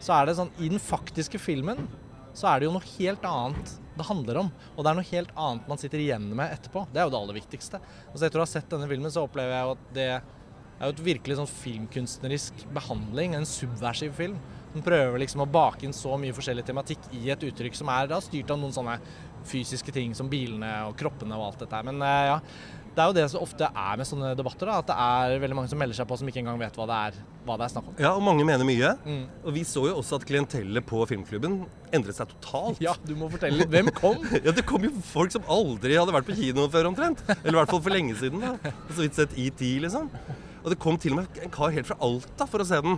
[0.03, 1.87] så er det sånn I den faktiske filmen
[2.35, 4.49] så er det jo noe helt annet det handler om.
[4.75, 6.83] Og det er noe helt annet man sitter igjen med etterpå.
[6.91, 7.79] Det er jo det aller viktigste.
[8.11, 10.89] Og så Etter å ha sett denne filmen, så opplever jeg jo at det er
[10.89, 13.37] jo et virkelig sånn filmkunstnerisk behandling.
[13.39, 14.35] En subversiv film.
[14.75, 18.11] Den prøver liksom å bake inn så mye forskjellig tematikk i et uttrykk som er
[18.11, 18.99] da styrt av noen sånne
[19.47, 21.87] fysiske ting som bilene og kroppene og alt dette her.
[21.87, 22.41] Men eh, ja,
[22.95, 25.57] det er jo det som ofte er med sånne debatter, da, at det er veldig
[25.59, 27.73] mange som melder seg på som ikke engang vet hva det er, hva det er
[27.73, 27.97] snakk om.
[27.99, 28.93] Ja, og mange mener mye.
[29.03, 29.25] Mm.
[29.43, 31.59] Og vi så jo også at klientellet på filmklubben
[31.95, 32.79] endret seg totalt.
[32.85, 33.73] Ja, du må fortelle litt.
[33.75, 34.23] Hvem kom?
[34.47, 37.25] ja, Det kom jo folk som aldri hadde vært på kino før omtrent.
[37.41, 38.45] Eller i hvert fall for lenge siden.
[38.45, 38.75] da.
[38.93, 40.09] Så vidt sett ET, liksom.
[40.65, 42.97] Og det kom til og med en kar helt fra Alta for å se den.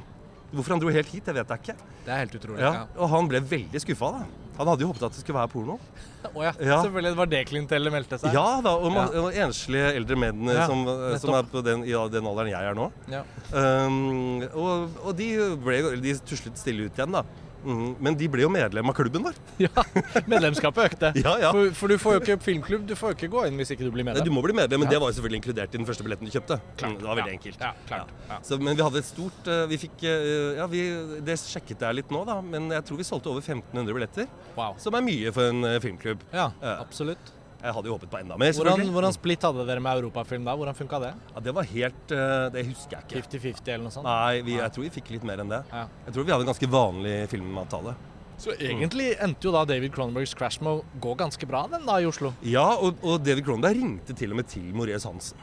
[0.55, 1.77] Hvorfor han dro helt hit, det vet jeg ikke.
[2.07, 2.61] Det er helt utrolig.
[2.63, 4.13] Ja, Og han ble veldig skuffa.
[4.19, 4.45] da.
[4.57, 5.77] Han hadde jo håpet at det skulle være porno.
[6.27, 6.53] Å oh, ja.
[6.55, 6.79] ja.
[6.81, 7.13] Selvfølgelig.
[7.13, 8.37] Det var det klientellet meldte seg.
[8.37, 9.07] Ja da, og, ja.
[9.21, 10.85] og enslige eldre menn ja, som,
[11.23, 12.87] som, er på den, den alderen jeg er nå.
[13.13, 13.25] Ja.
[13.53, 15.29] Um, og, og, de,
[15.67, 17.25] ble, de tuslet stille ut igjen, da.
[17.67, 19.39] Mm, men de ble jo medlem av klubben vår.
[19.67, 19.83] Ja,
[20.29, 21.11] Medlemskapet økte.
[21.19, 21.51] ja, ja.
[21.51, 23.87] For, for, du får jo ikke filmklubb, du får jo ikke gå inn hvis ikke
[23.87, 24.23] du blir medlem.
[24.23, 26.31] Nei, du må bli medlem, men det var jo selvfølgelig inkludert i den første billetten
[26.31, 26.61] du kjøpte.
[26.79, 26.93] Klart.
[26.93, 27.65] Mm, det var veldig enkelt.
[27.67, 28.13] Ja, klart.
[28.47, 30.83] Så, men vi hadde et stort uh, Vi fikk uh, Ja, vi,
[31.27, 34.31] det sjekket jeg litt nå, da, men jeg tror vi solgte over 1500 billetter.
[34.55, 34.77] Wow.
[34.83, 36.23] Som er mye for en uh, filmklubb.
[36.35, 37.36] Ja, absolutt.
[37.63, 38.53] Jeg hadde jo håpet på enda mer.
[38.57, 40.55] Hvordan, hvordan splitt hadde dere med europafilm da?
[40.59, 41.13] Hvordan funka det?
[41.33, 43.23] Ja, det var helt eh, Det husker jeg ikke.
[43.39, 44.07] 50-50 eller noe sånt?
[44.09, 45.63] Nei, vi, jeg tror vi fikk litt mer enn det.
[45.73, 45.87] Ja.
[46.07, 47.97] Jeg tror vi hadde en ganske vanlig filmavtale.
[48.37, 51.97] Så egentlig endte jo da David Cronenbergs Crash med å gå ganske bra den da
[52.05, 52.35] i Oslo.
[52.45, 55.41] Ja, og, og David Cronenberg ringte til og med til Moreus Hansen.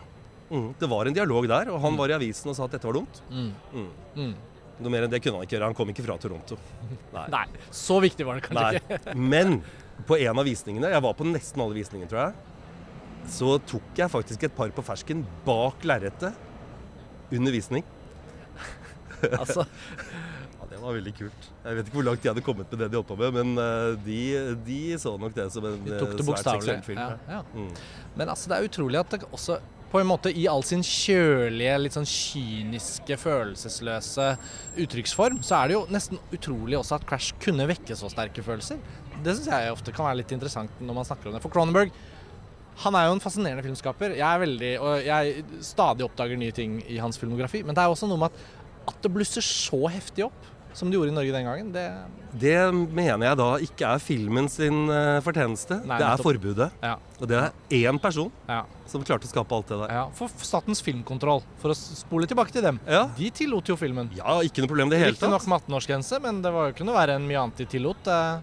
[0.53, 0.73] Mm.
[0.77, 2.99] Det var en dialog der, og han var i avisen og sa at dette var
[2.99, 3.23] dumt.
[3.33, 3.49] Mm.
[3.73, 3.87] Mm.
[4.19, 4.33] Mm.
[4.83, 5.69] Noe mer enn det kunne han ikke gjøre.
[5.71, 6.57] Han kom ikke fra Toronto.
[7.13, 7.25] Nei.
[7.33, 8.81] Nei, så viktig var det kanskje Nei.
[8.81, 9.15] ikke.
[9.33, 9.57] Men
[10.07, 14.11] på en av visningene, jeg var på nesten alle visningene, tror jeg, så tok jeg
[14.11, 16.33] faktisk et par på fersken bak lerretet
[17.33, 17.85] under visning.
[19.23, 19.63] Altså,
[20.59, 21.45] Ja, Det var veldig kult.
[21.63, 23.61] Jeg vet ikke hvor langt de hadde kommet med det de holdt på med, men
[23.61, 24.17] eh, de,
[24.67, 26.99] de så nok det som en de eh, tok det svært seksuell film.
[26.99, 27.39] Ja, ja.
[27.53, 27.69] Mm.
[28.19, 29.61] Men altså, det er utrolig at det også
[29.93, 34.31] på en måte i all sin kjølige, litt sånn kyniske, følelsesløse
[34.81, 38.81] uttrykksform, så er det jo nesten utrolig også at Crash kunne vekke så sterke følelser.
[39.23, 41.41] Det syns jeg ofte kan være litt interessant når man snakker om det.
[41.45, 41.91] For Cronenberg
[42.83, 44.15] han er jo en fascinerende filmskaper.
[44.17, 47.61] Jeg er veldig, og jeg stadig oppdager nye ting i hans filmografi.
[47.63, 48.47] Men det er også noe med at,
[48.89, 51.67] at det blusser så heftig opp som det gjorde i Norge den gangen.
[51.69, 51.83] Det,
[52.41, 55.77] Det mener jeg da ikke er filmen sin eh, fortjeneste.
[55.85, 56.25] Nei, det er nettopp.
[56.25, 56.69] forbudet.
[56.81, 57.51] ja, Og det er
[57.93, 59.93] én person ja, som klarte å skape alt det der.
[59.93, 60.07] ja.
[60.17, 64.09] For Statens filmkontroll, for å spole tilbake til dem, Ja, de tillot jo filmen.
[64.17, 65.53] ja ikke noe problem det hele Riktignok tatt.
[65.53, 68.09] med 18-årsgrense, men det var jo ikke noe verre enn mye annet de tillot.
[68.09, 68.41] eh.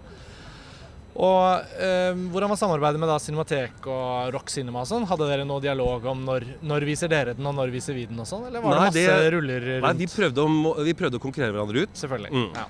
[1.20, 5.06] Og eh, hvordan var samarbeidet med da Cinematek og Rock Cinema og sånn?
[5.10, 8.20] Hadde dere noe dialog om når, når viser dere den, og når viser vi den
[8.22, 8.46] og sånn?
[8.46, 9.82] Eller var Nei, det masse det- ruller rundt?
[9.88, 11.98] Nei, vi prøvde, å, vi prøvde å konkurrere hverandre ut.
[11.98, 12.30] Selvfølgelig.
[12.30, 12.52] Mm.
[12.54, 12.68] Ja.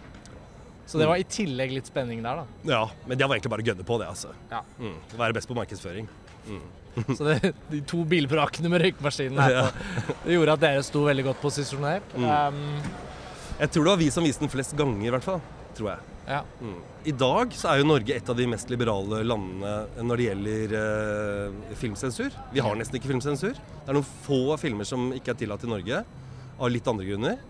[0.90, 2.46] Så det var i tillegg litt spenning der, da.
[2.66, 4.32] Ja, men det var egentlig bare å gønne på det, altså.
[4.50, 4.64] Ja.
[4.80, 4.96] Mm.
[5.20, 6.08] Være best på markedsføring.
[7.14, 9.66] Så det, de to bilbrakene med røykmaskinen her Ja.
[10.24, 12.16] det gjorde at dere sto veldig godt posisjonert.
[12.18, 12.24] Mm.
[12.26, 12.64] Um,
[13.60, 15.38] Jeg tror det var vi som viste den flest ganger, i hvert fall.
[15.78, 16.09] Tror jeg.
[16.30, 16.40] Ja.
[16.62, 16.78] Mm.
[17.10, 20.74] I dag så er jo Norge et av de mest liberale landene når det gjelder
[20.80, 22.34] eh, filmsensur.
[22.54, 23.56] Vi har nesten ikke filmsensur.
[23.58, 26.04] Det er noen få filmer som ikke er tillatt i Norge,
[26.60, 27.40] av litt andre grunner.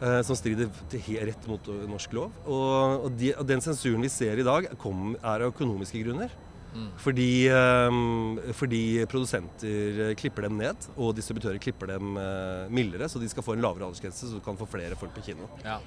[0.00, 2.36] eh, som strider til rett mot eh, norsk lov.
[2.46, 6.32] Og, og, de, og den sensuren vi ser i dag, kom, er av økonomiske grunner.
[6.70, 6.86] Mm.
[7.02, 13.28] Fordi, eh, fordi produsenter klipper dem ned, og distributører klipper dem eh, mildere, så de
[13.32, 15.50] skal få en lavere aldersgrense, så du kan få flere folk på kino.
[15.66, 15.80] ja.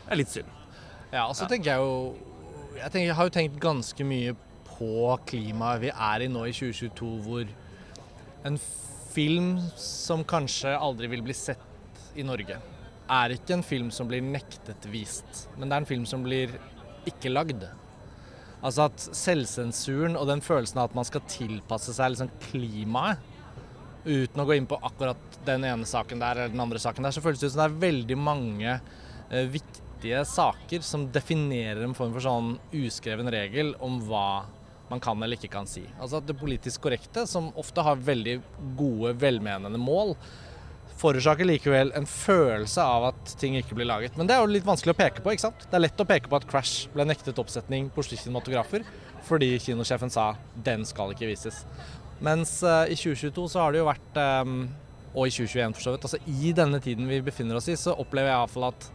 [0.00, 0.48] Det er litt synd.
[1.10, 1.94] Ja, og så tenker jeg jo
[2.76, 4.34] jeg, tenker, jeg har jo tenkt ganske mye
[4.70, 7.50] på klimaet vi er i nå i 2022, hvor
[8.46, 8.58] en
[9.10, 12.56] film som kanskje aldri vil bli sett i Norge,
[13.10, 16.54] er ikke en film som blir nektet vist, men det er en film som blir
[17.10, 17.66] ikke lagd.
[18.60, 23.26] Altså at selvsensuren og den følelsen av at man skal tilpasse seg liksom klimaet,
[24.06, 27.12] uten å gå inn på akkurat den ene saken der eller den andre saken der,
[27.12, 29.89] så føles det ut som det er veldig mange eh, viktige
[30.26, 34.44] saker som definerer en form for sånn uskreven regel om hva
[34.90, 35.84] man kan eller ikke kan si.
[36.00, 38.40] Altså at det politisk korrekte, som ofte har veldig
[38.78, 40.16] gode, velmenende mål,
[41.00, 44.18] forårsaker likevel en følelse av at ting ikke blir laget.
[44.18, 45.64] Men det er jo litt vanskelig å peke på, ikke sant?
[45.68, 48.84] Det er lett å peke på at Crash ble nektet oppsetning på Oslo kinematografer
[49.26, 50.30] fordi kinosjefen sa
[50.64, 51.62] den skal ikke vises.
[52.24, 54.62] Mens uh, i 2022 så har det jo vært, um,
[55.14, 57.94] og i 2021 for så vidt, altså i denne tiden vi befinner oss i, så
[57.96, 58.88] opplever jeg iallfall at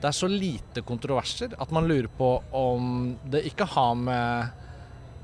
[0.00, 4.62] det er så lite kontroverser at man lurer på om det ikke har med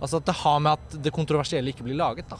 [0.02, 2.34] Altså at det har med at det kontroversielle ikke blir laget, da.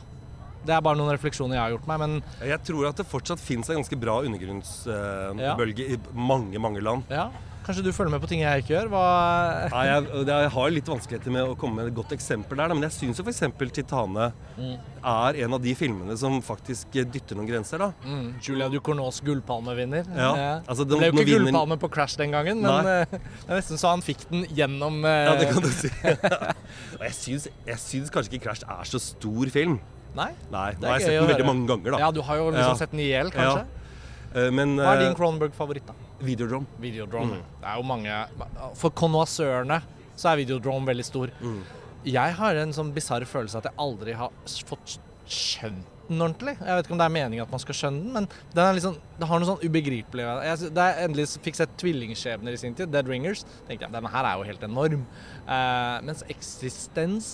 [0.66, 3.38] Det er bare noen refleksjoner jeg har gjort meg, men Jeg tror at det fortsatt
[3.38, 7.06] fins en ganske bra undergrunnsbølge i mange, mange land.
[7.10, 7.28] ja.
[7.62, 8.88] Kanskje du følger med på ting jeg ikke gjør?
[8.90, 9.02] Hva
[9.70, 12.82] Nei, jeg, jeg har litt vanskeligheter med å komme med et godt eksempel der, men
[12.88, 13.42] jeg syns jo f.eks.
[13.54, 14.72] 'Titane' Mm.
[15.08, 17.92] er en av de filmene som faktisk dytter noen grenser, da.
[18.04, 20.04] mm, Julia Ducournau's gullpalmevinner.
[20.10, 20.50] Ja, ja.
[20.66, 23.78] altså, det ble jo ikke gullpalme på Crash den gangen, men eh, det er nesten
[23.80, 25.88] så han fikk den gjennom eh, Ja, det kan du si.
[27.06, 29.78] Jeg syns, kanskje ikke 'Crash' er så stor film.
[30.14, 30.28] Nei?
[30.52, 31.98] Nei, Det nå har jeg sett den veldig mange ganger, da.
[32.04, 32.78] Ja, du har jo liksom Ja.
[32.82, 33.64] sett den i hjel, kanskje?
[34.34, 35.94] Eh, Men Hva er din eh, Cronenberg-favoritt, da?
[36.22, 36.80] Videodrome.
[36.82, 37.38] Videodrome.
[37.40, 37.54] Mm.
[37.62, 38.18] Det er jo mange
[38.80, 39.80] For konnoissørene
[40.16, 41.32] så er Videodrome veldig stor.
[41.40, 41.62] Mm.
[42.12, 44.32] Jeg har en sånn bisarr følelse at jeg aldri har
[44.68, 44.98] fått
[45.30, 46.54] skjønt den ordentlig.
[46.58, 48.76] Jeg vet ikke om det er meningen at man skal skjønne den, men den er
[48.76, 50.48] liksom, det har noe sånn ubegripelig ved det.
[50.50, 54.12] Jeg, da jeg endelig fikk sett Tvillingskjebner i sin tid, Dead Ringers, tenkte jeg denne
[54.12, 55.06] her er jo helt enorm.
[55.46, 57.30] Uh, mens Eksistens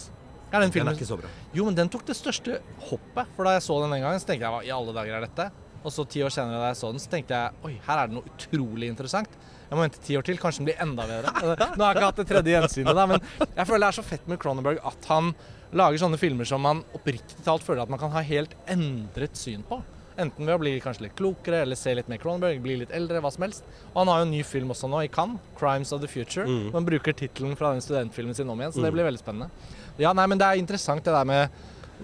[0.48, 1.30] er den Den er ikke så bra.
[1.52, 3.28] Jo, men den tok det største hoppet.
[3.36, 5.26] For da jeg så den den gangen, så tenkte jeg hva i alle dager er
[5.26, 5.50] dette?
[5.88, 8.10] Og så ti år senere da jeg så den, så tenkte jeg oi, her er
[8.10, 9.38] det noe utrolig interessant.
[9.68, 11.32] Jeg må vente ti år til, kanskje den blir enda bedre.
[11.76, 14.04] Nå har jeg ikke hatt det tredje gjensynet, da, men jeg føler det er så
[14.06, 15.32] fett med Cronenberg at han
[15.76, 19.64] lager sånne filmer som man oppriktig talt føler at man kan ha helt endret syn
[19.68, 19.80] på.
[20.18, 23.20] Enten ved å bli kanskje litt klokere eller se litt mer Cronenberg, bli litt eldre,
[23.22, 23.64] hva som helst.
[23.92, 26.48] Og han har jo en ny film også nå, i Cannes, 'Crimes of the Future'.
[26.48, 26.72] Mm.
[26.74, 28.96] Man bruker tittelen fra den studentfilmen sin om igjen, så det Mm.
[28.96, 29.50] blir veldig spennende.
[29.98, 31.50] Ja, nei, men det er interessant det der med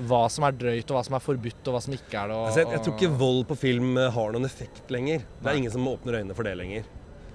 [0.09, 2.37] hva som er drøyt, og hva som er forbudt, og hva som ikke er det.
[2.37, 5.23] Og, Altså, jeg, jeg tror ikke vold på film eh, har noen effekt lenger.
[5.41, 6.87] Det er ingen som åpner øynene for det lenger.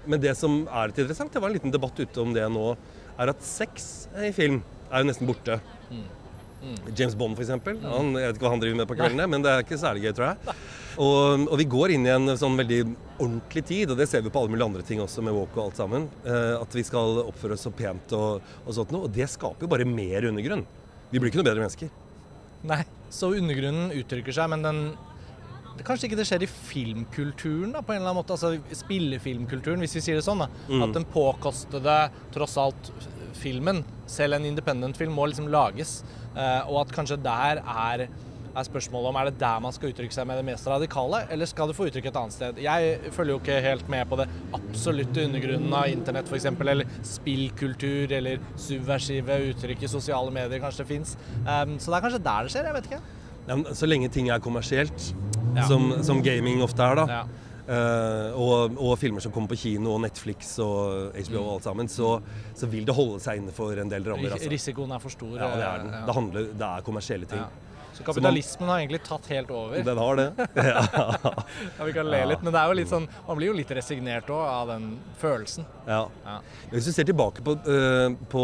[0.10, 2.70] Men det som er litt interessant, det var en liten debatt ute om det nå,
[3.20, 5.60] er at sex i film er jo nesten borte.
[5.92, 6.08] Mm.
[6.96, 7.78] James Bond, for eksempel.
[7.80, 10.12] Jeg vet ikke hva han driver med på kveldene, men det er ikke særlig gøy,
[10.18, 10.56] tror jeg.
[11.00, 12.80] Og, og vi går inn i en sånn veldig
[13.24, 15.70] ordentlig tid, og det ser vi på alle mulige andre ting også, med walk og
[15.70, 16.10] alt sammen.
[16.28, 19.08] eh, at vi skal oppføre oss så pent og, og sånt noe.
[19.08, 20.66] Og det skaper jo bare mer undergrunn.
[21.14, 21.94] Vi blir ikke noe bedre mennesker.
[22.68, 22.82] Nei,
[23.14, 24.82] så undergrunnen uttrykker seg, men den
[25.80, 28.36] det, Kanskje ikke det skjer i filmkulturen, da, på en eller annen måte.
[28.36, 30.44] Altså spillefilmkulturen, hvis vi sier det sånn.
[30.44, 30.50] da.
[30.68, 30.84] Mm.
[30.84, 31.98] At den påkostede,
[32.36, 32.92] tross alt,
[33.40, 36.02] filmen, selv en independent-film, må liksom lages.
[36.36, 38.08] Eh, og at kanskje der er,
[38.56, 41.46] er spørsmålet om er det der man skal uttrykke seg med det mest radikale, eller
[41.50, 42.58] skal du få uttrykk et annet sted.
[42.64, 48.12] Jeg følger jo ikke helt med på det absolutte undergrunnen av internett f.eks., eller spillkultur,
[48.18, 51.16] eller subversive uttrykk i sosiale medier kanskje det fins.
[51.46, 53.02] Um, så det er kanskje der det skjer, jeg vet ikke.
[53.50, 55.12] Ja, så lenge ting er kommersielt,
[55.56, 55.64] Ja.
[55.66, 57.22] som, som gaming ofte er, da, Ja.
[57.70, 61.90] Uh, og, og filmer som kommer på kino, og Netflix og HBO og alt sammen,
[61.94, 62.16] så,
[62.58, 64.34] så vil det holde seg innenfor en del rammer.
[64.34, 64.50] Altså.
[64.50, 65.36] Risikoen er for stor.
[65.38, 65.92] Ja, det er den.
[65.94, 67.44] eh, Det, handler, det er kommersielle ting.
[68.00, 69.84] Så kapitalismen har egentlig tatt helt over.
[69.84, 70.28] Den har det.
[70.70, 70.84] Ja.
[71.78, 73.72] Ja, vi kan le litt, men det er jo litt sånn, man blir jo litt
[73.76, 74.86] resignert òg av den
[75.20, 75.66] følelsen.
[75.88, 76.02] ja.
[76.26, 76.38] Ja.
[76.72, 78.44] Hvis du ser tilbake på, uh, på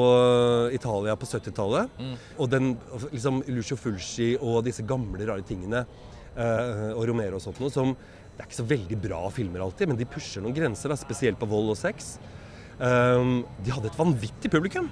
[0.76, 2.16] Italia på 70-tallet, Mm.
[2.38, 2.74] og den
[3.12, 5.86] liksom Lucio Fulci og disse gamle, rare tingene,
[6.36, 7.96] uh, og Romero og sånt noe, som
[8.36, 11.40] Det er ikke så veldig bra filmer alltid, men de pusher noen grenser, da, spesielt
[11.40, 12.18] på vold og sex.
[12.76, 14.90] Um, de hadde et vanvittig publikum.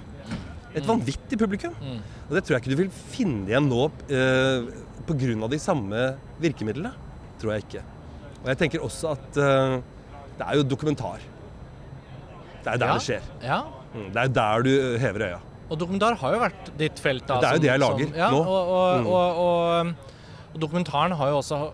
[0.74, 1.74] Et vanvittig publikum.
[1.80, 2.00] Mm.
[2.28, 4.66] Og det tror jeg ikke du vil finne igjen nå eh,
[5.06, 5.48] pga.
[5.48, 6.90] de samme virkemidlene.
[7.40, 7.82] Tror jeg ikke.
[8.42, 9.76] Og jeg tenker også at eh,
[10.38, 11.20] det er jo dokumentar.
[12.64, 12.94] Det er der Ja.
[12.94, 13.22] det skjer.
[13.42, 13.60] Ja.
[13.94, 15.38] Mm, Det er der du eh, hever øya.
[15.70, 17.26] Og dokumentar har jo vært ditt felt.
[17.26, 18.38] Da, Det er jo som- det jeg lager som- ja, nå.
[18.44, 19.06] Og, og, Mm.
[19.06, 19.94] og,
[20.54, 21.72] og dokumentaren har jo også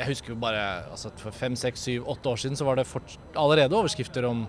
[0.00, 2.86] Jeg husker jo bare altså For fem, seks, syv, åtte år siden så var det
[2.86, 4.46] fort, allerede overskrifter om,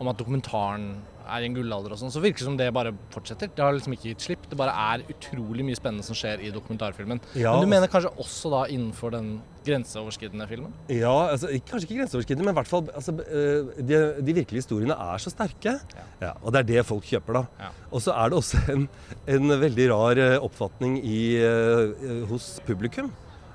[0.00, 2.12] om at dokumentaren er i en gullalder og sånn.
[2.12, 3.50] Så virker det som det bare fortsetter.
[3.54, 4.48] Det har liksom ikke gitt slipp.
[4.50, 7.20] Det bare er utrolig mye spennende som skjer i dokumentarfilmen.
[7.34, 10.72] Ja, Men du altså- mener kanskje også da innenfor den grenseoverskridende filmen?
[10.88, 14.96] Ja, altså, kanskje ikke grenseoverskridende, men i hvert fall altså, eh, de, de virkelige historiene
[14.98, 15.80] er så sterke.
[16.20, 17.44] Ja, og det er det folk kjøper, da.
[17.60, 17.70] Ja.
[17.92, 18.88] Og så er det også en,
[19.26, 23.12] en veldig rar eh, oppfatning i, eh, hos publikum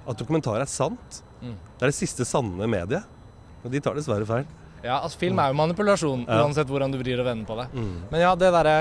[0.07, 1.21] at dokumentar er sant.
[1.41, 1.57] Mm.
[1.77, 3.03] Det er det siste sanne mediet.
[3.65, 4.45] Og de tar dessverre feil.
[4.83, 7.67] Ja, altså film er jo manipulasjon, uansett hvordan du vrir og vender på det.
[7.73, 7.95] Mm.
[8.11, 8.75] Men ja, det derre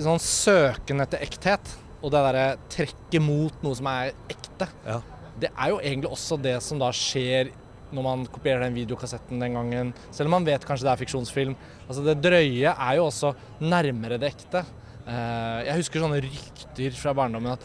[0.00, 5.00] sånn søken etter ekthet, og det derre trekket mot noe som er ekte, Ja.
[5.40, 7.50] det er jo egentlig også det som da skjer
[7.92, 9.92] når man kopierer den videokassetten den gangen.
[10.10, 11.52] Selv om man vet kanskje det er fiksjonsfilm.
[11.86, 14.64] Altså Det drøye er jo også nærmere det ekte.
[15.06, 17.62] Eh, jeg husker sånne rykter fra barndommen at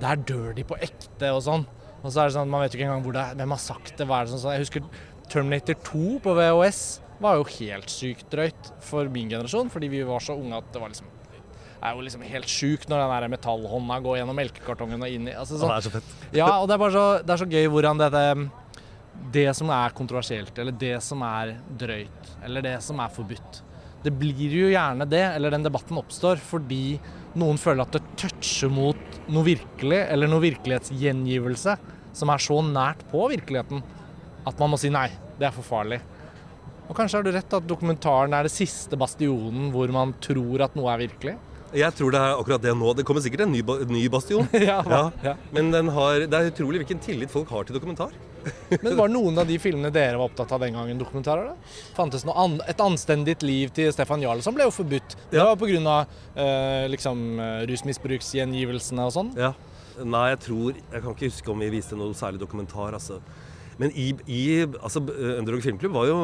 [0.00, 1.66] der dør de på ekte og sånn.
[2.02, 3.50] Og så er det sånn, at man vet jo ikke engang hvor det er, hvem
[3.54, 4.06] har sagt det.
[4.08, 4.52] hva er det sånn.
[4.56, 4.82] Jeg husker
[5.30, 6.82] Terminator 2 på VHS
[7.22, 10.82] var jo helt sykt drøyt for min generasjon, fordi vi var så unge at det
[10.82, 11.08] var liksom
[11.80, 15.30] det er jo liksom helt sjukt når den der metallhånda går gjennom melkekartongen og inn
[15.30, 16.10] i altså sånn, det er så fett.
[16.36, 18.24] ja, og det er bare så, det er så gøy hvordan dette
[19.32, 23.62] Det som er kontroversielt, eller det som er drøyt, eller det som er forbudt.
[24.04, 26.98] Det blir jo gjerne det, eller den debatten oppstår fordi
[27.40, 31.78] noen føler at det toucher mot noe virkelig, eller noe virkelighetsgjengivelse
[32.16, 33.82] som er så nært på virkeligheten
[34.46, 36.00] at man må si nei, det er for farlig.
[36.90, 40.74] Og kanskje har du rett at dokumentaren er det siste bastionen hvor man tror at
[40.78, 41.36] noe er virkelig?
[41.70, 42.88] Jeg tror det er akkurat det nå.
[42.98, 44.48] Det kommer sikkert en ny, ny bastion.
[44.70, 44.80] ja.
[45.22, 45.36] Ja.
[45.54, 48.10] Men den har, det er utrolig hvilken tillit folk har til dokumentar.
[48.82, 51.52] Men var noen av de filmene dere var opptatt av den gangen, dokumentarer?
[51.52, 51.72] da?
[51.94, 55.14] Fantes noe an Et anstendig liv til Stefan Jarlsson ble jo forbudt.
[55.30, 55.98] Det var pga.
[56.34, 59.30] Uh, liksom, eh, rusmisbruksgjengivelsene og sånn.
[59.38, 59.52] Ja.
[60.00, 63.20] Nei, jeg tror Jeg kan ikke huske om vi viste noe særlig dokumentar, altså.
[63.80, 66.18] Men i, i altså, Underdog Filmklubb var jo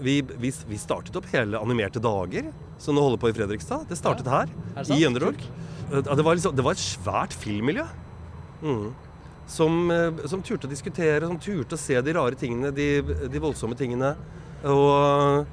[0.00, 2.48] vi, vi, vi startet opp hele Animerte dager,
[2.80, 3.84] som nå holder på i Fredrikstad.
[3.90, 5.44] Det startet her, Er det i Underdog.
[5.90, 7.84] Ja, Det var, liksom, det var et svært filmmiljø.
[8.62, 8.90] Mm.
[9.50, 13.42] Som, eh, som turte å diskutere, som turte å se de rare tingene, de, de
[13.42, 14.14] voldsomme tingene.
[14.64, 15.44] Og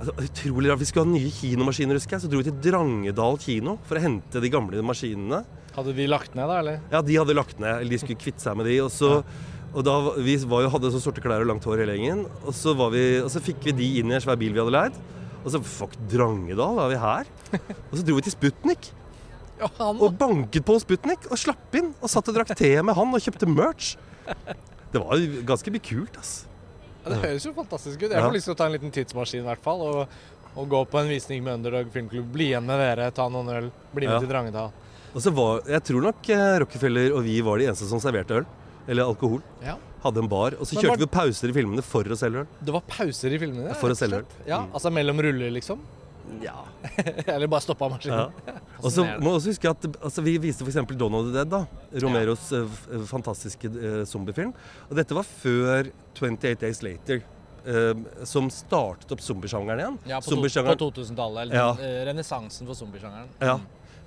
[0.00, 0.82] altså, utrolig rart.
[0.82, 2.26] Vi skulle ha nye kinomaskiner, husker jeg.
[2.26, 5.44] Så dro vi til Drangedal kino for å hente de gamle maskinene.
[5.74, 6.60] Hadde de lagt ned, da?
[6.60, 6.82] eller?
[6.92, 8.76] Ja, de hadde lagt ned, eller de skulle kvitte seg med de.
[8.84, 9.16] Og så,
[9.74, 12.24] og da, vi var jo, hadde så sorte klær og langt hår hele gjengen.
[12.46, 14.60] Og så, var vi, og så fikk vi de inn i en svær bil vi
[14.62, 14.98] hadde leid.
[15.44, 17.30] Og så fuck, Drangedal, er vi her?
[17.90, 18.86] Og så dro vi til Sputnik
[19.60, 21.92] Ja, han og banket på Sputnik og slapp inn.
[22.00, 23.92] Og satt og drakk te med han og kjøpte merch.
[24.94, 26.32] Det var ganske kult, ass.
[27.04, 28.08] Ja, det høres jo fantastisk ut.
[28.08, 28.24] Jeg Ja.
[28.24, 29.82] får lyst til å ta en liten tidsmaskin i hvert fall.
[29.84, 30.08] Og,
[30.56, 32.30] og gå på en visning med Underdog filmklubb.
[32.32, 33.70] Bli igjen med dere, ta noen øl.
[33.92, 34.20] Bli med Ja.
[34.24, 34.72] til Drangedal.
[35.14, 38.40] Og så var, Jeg tror nok eh, Rockefeller og vi var de eneste som serverte
[38.40, 38.46] øl.
[38.88, 39.42] Eller alkohol.
[39.64, 39.76] Ja.
[40.04, 40.54] Hadde en bar.
[40.60, 42.46] Og så kjørte var- vi pauser i filmene for å selge øl.
[42.60, 43.74] Det var pauser i filmene?
[43.80, 44.24] For å selge øl.
[44.46, 44.72] Ja, Mm.
[44.74, 45.78] Altså mellom ruller, liksom?
[46.42, 46.64] Ja.
[47.26, 48.32] Eller bare stoppa maskinen?
[48.46, 48.52] ja.
[48.84, 50.76] Og så må også huske at altså, Vi viste f.eks.
[50.76, 51.48] Of the Dead.
[51.50, 51.66] da
[52.00, 52.64] Romeros ja.
[52.64, 54.52] f- eh, fantastiske uh, zombiefilm.
[54.90, 57.22] Og dette var før 28 Days Later.
[57.64, 57.94] Uh,
[58.28, 59.98] som startet opp zombiesjangeren igjen.
[60.06, 61.42] Ja, på, på 2000-tallet.
[61.46, 61.70] Eller Ja.
[61.80, 63.28] eh, renessansen for zombiesjangeren.
[63.40, 63.58] Ja.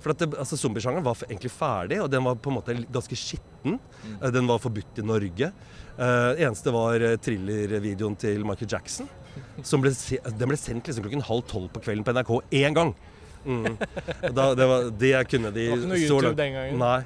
[0.08, 3.16] For at det, altså, Zombiesjangeren var egentlig ferdig, og den var på en måte ganske
[3.18, 3.74] skitten.
[3.76, 4.14] Mm.
[4.32, 5.50] Den var forbudt i Norge.
[5.98, 9.10] Uh, eneste var eh, thrillervideoen til Michael Jackson.
[9.68, 12.94] Som ble, den ble sendt liksom klokken halv tolv på kvelden på NRK én gang.
[13.44, 13.76] Mm.
[14.32, 16.80] Da, det, var, det kunne de Det var ikke noe YouTube den gangen.
[16.80, 17.02] Nei.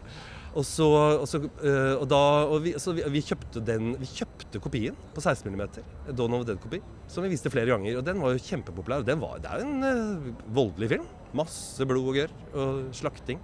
[0.53, 0.87] Og så,
[1.23, 4.97] og så, eh, og da, og vi, så vi, vi kjøpte den Vi kjøpte kopien
[5.15, 5.63] på 16 mm.
[6.13, 6.83] Dawn of Dead-kopi.
[7.09, 8.01] Som vi viste flere ganger.
[8.01, 9.01] Og den var jo kjempepopulær.
[9.01, 11.09] Og den var, det er jo en uh, voldelig film.
[11.41, 13.41] Masse blod og gørr og slakting.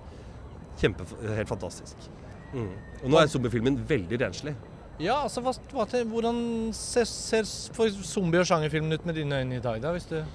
[0.79, 2.11] Kjempe, helt fantastisk.
[2.53, 2.75] Mm.
[3.03, 4.55] Og nå er zombiefilmen veldig renslig.
[4.99, 6.39] Ja, altså hva, hva Hvordan
[6.75, 9.93] ser, ser zombie- og sjangerfilmen ut med dine øyne i dag, da?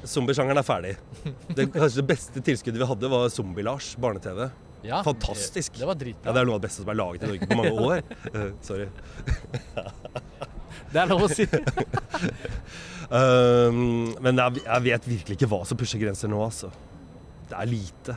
[0.07, 0.93] Zombiesjangeren er ferdig.
[1.53, 4.47] Det, kanskje det beste tilskuddet vi hadde, var Zombie-Lars, barne-TV.
[4.83, 5.77] Ja, Fantastisk.
[5.79, 6.29] Det, var dritbra.
[6.29, 8.03] Ja, det er noe av det beste som er laget i Norge på mange år.
[8.33, 8.87] Uh, sorry.
[10.93, 11.47] Det er lov å si.
[13.13, 16.71] Um, men jeg, jeg vet virkelig ikke hva som pusher grenser nå, altså.
[17.49, 18.15] Det er lite.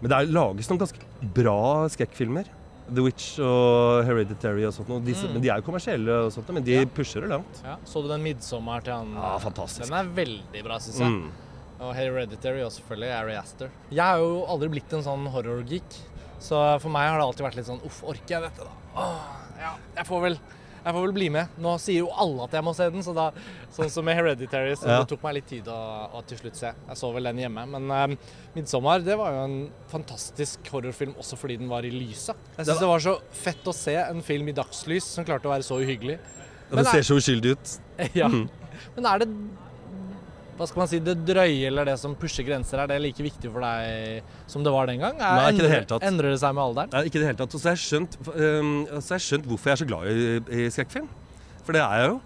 [0.00, 1.58] Men det er lages noen ganske bra
[1.92, 2.48] skrekkfilmer.
[2.92, 4.90] The Witch og Hereditary og sånt.
[4.90, 5.36] Og Disse, Mm.
[5.36, 6.84] Men de er jo kommersielle, og sånt, men de Ja.
[6.84, 7.62] pusher det langt.
[7.62, 9.14] Ja, så du den 'Midtsommer' til han?
[9.14, 9.88] Ja, fantastisk.
[9.88, 11.06] Den er veldig bra, syns jeg.
[11.08, 11.30] Mm.
[11.82, 13.70] Og Hereditary og selvfølgelig Ari Aster.
[13.90, 15.96] Jeg har jo aldri blitt en sånn horror-geek,
[16.42, 18.98] så for meg har det alltid vært litt sånn uff, orker jeg dette, da?
[19.02, 19.30] Åh,
[19.62, 20.38] ja, jeg får vel
[20.82, 21.50] jeg får vel bli med.
[21.62, 23.28] Nå sier jo alle at jeg må se den, så da,
[23.70, 24.96] sånn som med Hereditary, så Ja.
[24.98, 25.76] det tok meg litt tid å,
[26.10, 26.72] å til slutt se.
[26.88, 27.62] Jeg så vel den hjemme.
[27.70, 28.16] Men um,
[28.56, 32.34] 'Midtsommer' det var jo en fantastisk horrorfilm også fordi den var i lyset.
[32.58, 35.54] Jeg syns det var så fett å se en film i dagslys som klarte å
[35.54, 36.18] være så uhyggelig.
[36.72, 37.78] Men det ser så uskyldig ut.
[38.18, 38.26] Ja.
[38.26, 38.48] Mm.
[38.96, 39.28] Men er det
[40.58, 43.50] hva skal man si, det drøye eller det som pusher grenser, er det like viktig
[43.52, 45.16] for deg som det var den gang?
[45.16, 46.04] Er, Nei, ikke det helt hele tatt.
[46.08, 46.92] Endrer det seg med alderen?
[46.92, 47.56] Nei, ikke i det hele tatt.
[47.56, 50.28] Og så har jeg skjønt, um, så jeg skjønt hvorfor jeg er så glad i,
[50.58, 51.08] i skrekkfilm.
[51.62, 52.20] For det er jeg jo.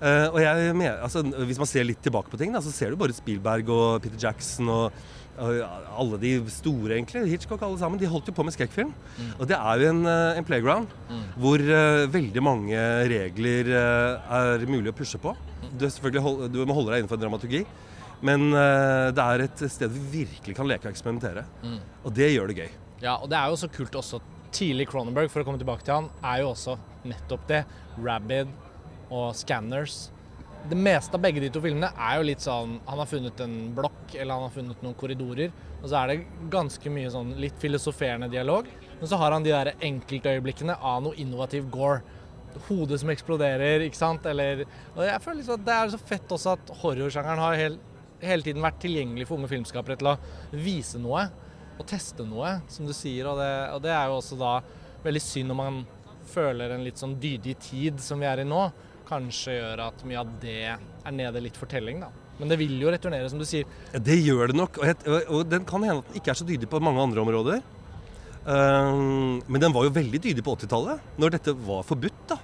[0.00, 3.00] Uh, og jeg altså, Hvis man ser litt tilbake på ting, da, så ser du
[3.00, 5.02] bare Spielberg og Peter Jackson og
[5.40, 7.22] alle de store, egentlig.
[7.30, 8.00] Hitchcock, alle sammen.
[8.00, 8.92] De holdt jo på med skrekkfilm.
[9.38, 10.90] Og det er jo en, eh, en playground
[11.40, 15.32] hvor uh, veldig mange regler uh, er mulig å pushe på.
[15.70, 17.64] Du, selvfølgelig hold, du må holde deg innenfor dramaturgi.
[18.26, 21.46] Men uh, det er et sted vi virkelig kan leke og eksperimentere.
[22.04, 22.70] Og det gjør det gøy.
[23.00, 24.20] Ja, og det er jo så kult også.
[24.52, 26.76] Tidlig Cronenberg, for å komme tilbake til han, er jo også
[27.08, 27.62] nettopp det.
[27.96, 28.50] Rabid
[29.10, 30.08] og Scanners.
[30.68, 33.54] Det meste av begge de to filmene er jo litt sånn Han har funnet en
[33.74, 35.52] blokk, eller han har funnet noen korridorer.
[35.80, 38.68] Og så er det ganske mye sånn litt filosoferende dialog.
[39.00, 42.02] Men så har han de der enkeltøyeblikkene av noe innovativ gore.
[42.66, 44.26] Hodet som eksploderer, ikke sant?
[44.26, 47.78] Eller Og jeg føler liksom at det er så fett også at horrorsjangeren har hel,
[48.20, 50.18] hele tiden vært tilgjengelig for unge filmskapere til å
[50.52, 51.28] vise noe
[51.80, 53.30] og teste noe, som du sier.
[53.30, 54.58] Og det, og det er jo også da
[55.06, 55.80] veldig synd når man
[56.30, 58.66] føler en litt sånn dydig tid som vi er i nå,
[59.10, 62.08] kanskje gjør at mye av det er nede litt for telling, da.
[62.40, 63.66] Men det vil jo returnere, som du sier.
[63.92, 64.78] Ja, Det gjør det nok.
[64.80, 64.96] Og, jeg,
[65.28, 67.60] og, den kan hende at den ikke er så dydig på mange andre områder.
[68.46, 72.22] Um, men den var jo veldig dydig på 80-tallet, når dette var forbudt.
[72.30, 72.38] da.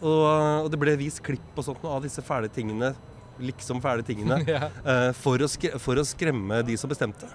[0.00, 0.22] Og,
[0.64, 2.94] og det ble vist klipp og sånt av disse fæle tingene,
[3.42, 4.70] liksom fæle tingene, Ja.
[4.86, 5.50] uh, for, å
[5.82, 7.28] for å skremme de som bestemte.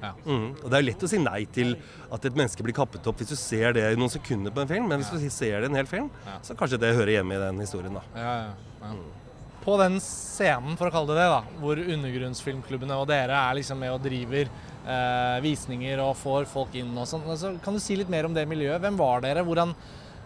[0.00, 0.12] Ja.
[0.24, 0.46] Mm.
[0.62, 1.74] Og Det er jo lett å si nei til
[2.10, 4.70] at et menneske blir kappet opp hvis du ser det i noen sekunder på en
[4.70, 6.38] film, men hvis du ser det i en hel film, Ja.
[6.42, 7.94] så kanskje det hører hjemme i den historien.
[7.94, 8.02] da.
[8.16, 8.52] Ja, ja,
[8.88, 8.94] ja.
[9.60, 13.78] På den scenen, for å kalle det det, da, hvor undergrunnsfilmklubbene og dere er liksom
[13.78, 17.98] med og driver eh, visninger og får folk inn og sånn, altså, kan du si
[18.00, 18.80] litt mer om det miljøet?
[18.80, 19.44] Hvem var dere?
[19.44, 19.74] Hvordan,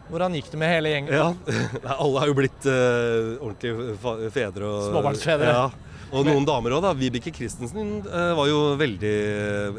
[0.08, 1.10] hvordan gikk det med hele gjengen?
[1.18, 4.70] Ja, alle har jo blitt uh, ordentlige fedre.
[4.70, 5.50] Og, Småbarnsfedre.
[5.50, 5.66] Ja.
[6.14, 6.92] Og noen damer òg, da.
[6.96, 9.14] Vibeke Christensen eh, var jo veldig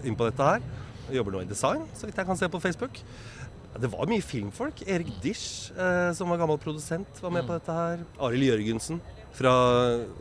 [0.05, 0.65] inn på dette her.
[1.15, 2.99] Jobber nå i design, så vidt jeg kan se på Facebook.
[3.75, 4.81] Det var mye filmfolk.
[4.87, 7.47] Erik Dish, eh, som var gammel produsent, var med Mm.
[7.49, 8.05] på dette her.
[8.19, 9.01] Arild Jørgensen
[9.35, 9.51] fra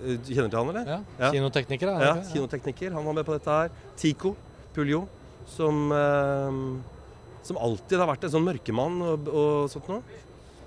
[0.03, 0.87] eh, Du kjenner til han, eller?
[0.87, 0.99] Ja.
[1.21, 1.31] Ja.
[1.33, 1.87] Kinotekniker.
[1.87, 2.93] Da, Ja, kinotekniker.
[2.93, 3.71] Han var med på dette her.
[3.97, 4.35] Tico
[4.75, 5.07] Puljo,
[5.47, 6.83] som eh,
[7.45, 10.01] som alltid har vært en sånn mørkemann og, og sånt noe.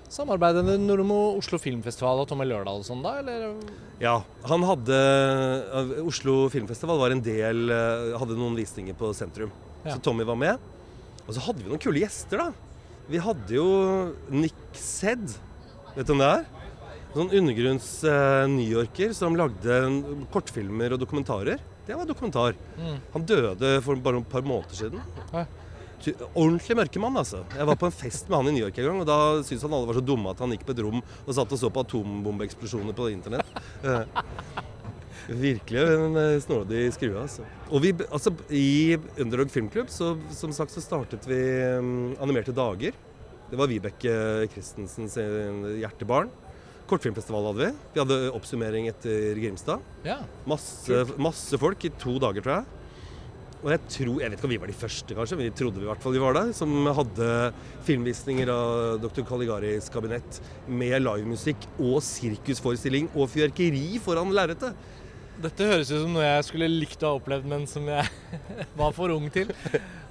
[0.08, 3.50] Samarbeidet med Oslo Filmfestival og Tommy Lørdal og sånn da, eller?
[4.00, 4.14] Ja,
[4.48, 9.52] han hadde eh, Oslo Filmfestival var en del eh, Hadde noen visninger på sentrum.
[9.84, 9.94] Ja.
[9.96, 10.64] Så Tommy var med.
[11.26, 12.48] Og så hadde vi noen kule gjester, da.
[13.08, 13.66] Vi hadde jo
[14.32, 15.28] Nick Sedd.
[15.94, 16.48] Vet du hvem det er?
[17.12, 19.78] Sånn undergrunns eh, New-Yorker som lagde
[20.32, 21.60] kortfilmer og dokumentarer.
[21.88, 22.56] Det var dokumentar.
[22.76, 22.98] Mm.
[23.14, 25.04] Han døde for bare et par måneder siden.
[25.32, 25.46] Ja.
[26.32, 27.42] Ordentlig mørkemann, altså.
[27.56, 29.66] Jeg var på en fest med han i New York en gang, og da syntes
[29.66, 31.70] han alle var så dumme at han gikk på et rom og satt og så
[31.74, 33.60] på atombombeeksplosjoner på internett.
[33.82, 34.04] Eh,
[35.28, 37.44] Virkelig en snådig snodig skrue, altså.
[37.68, 41.36] Og vi, altså, I Underdog Filmklubb så, som sagt, så startet vi
[41.76, 42.96] um, Animerte dager.
[43.50, 44.14] Det var Vibeke
[44.54, 46.32] Christensens eh, hjertebarn.
[46.88, 47.70] Kortfilmfestival hadde vi.
[47.92, 49.84] Vi hadde oppsummering etter Grimstad.
[50.06, 50.22] Ja.
[50.48, 52.77] Masse, masse folk i to dager, tror jeg.
[53.58, 55.80] Og jeg tror, jeg vet ikke om vi var de første, kanskje, men vi trodde
[55.80, 57.30] vi i hvert fall vi var der, som hadde
[57.88, 59.24] filmvisninger av Dr.
[59.26, 60.38] Caligaris kabinett
[60.70, 64.78] med livemusikk og sirkusforestilling og fyrverkeri foran lerretet.
[65.42, 68.06] Dette høres ut som noe jeg skulle likt å ha opplevd, men som jeg
[68.80, 69.50] var for ung til.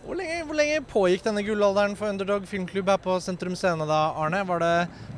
[0.07, 3.97] Hvor lenge, hvor lenge pågikk denne gullalderen for Underdog filmklubb her på Sentrum Scene da,
[4.15, 4.39] Arne?
[4.47, 4.69] Var det,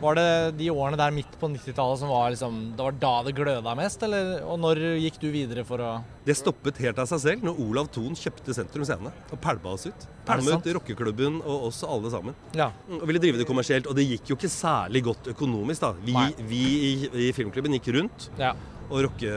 [0.02, 3.36] var det de årene der midt på 90-tallet som var liksom Det var da det
[3.38, 4.32] gløda mest, eller?
[4.50, 5.92] Og når gikk du videre for å
[6.26, 9.86] Det stoppet helt av seg selv når Olav Thon kjøpte Sentrum Scene og pælma oss
[9.92, 10.08] ut.
[10.26, 12.40] Pælma ut rockeklubben og oss alle sammen.
[12.58, 12.72] Ja.
[12.98, 13.86] Og ville drive det kommersielt.
[13.86, 15.94] Og det gikk jo ikke særlig godt økonomisk, da.
[16.02, 16.18] Vi,
[16.50, 16.94] vi i,
[17.30, 18.32] i filmklubben gikk rundt.
[18.42, 18.56] ja.
[18.90, 19.32] Og rocke,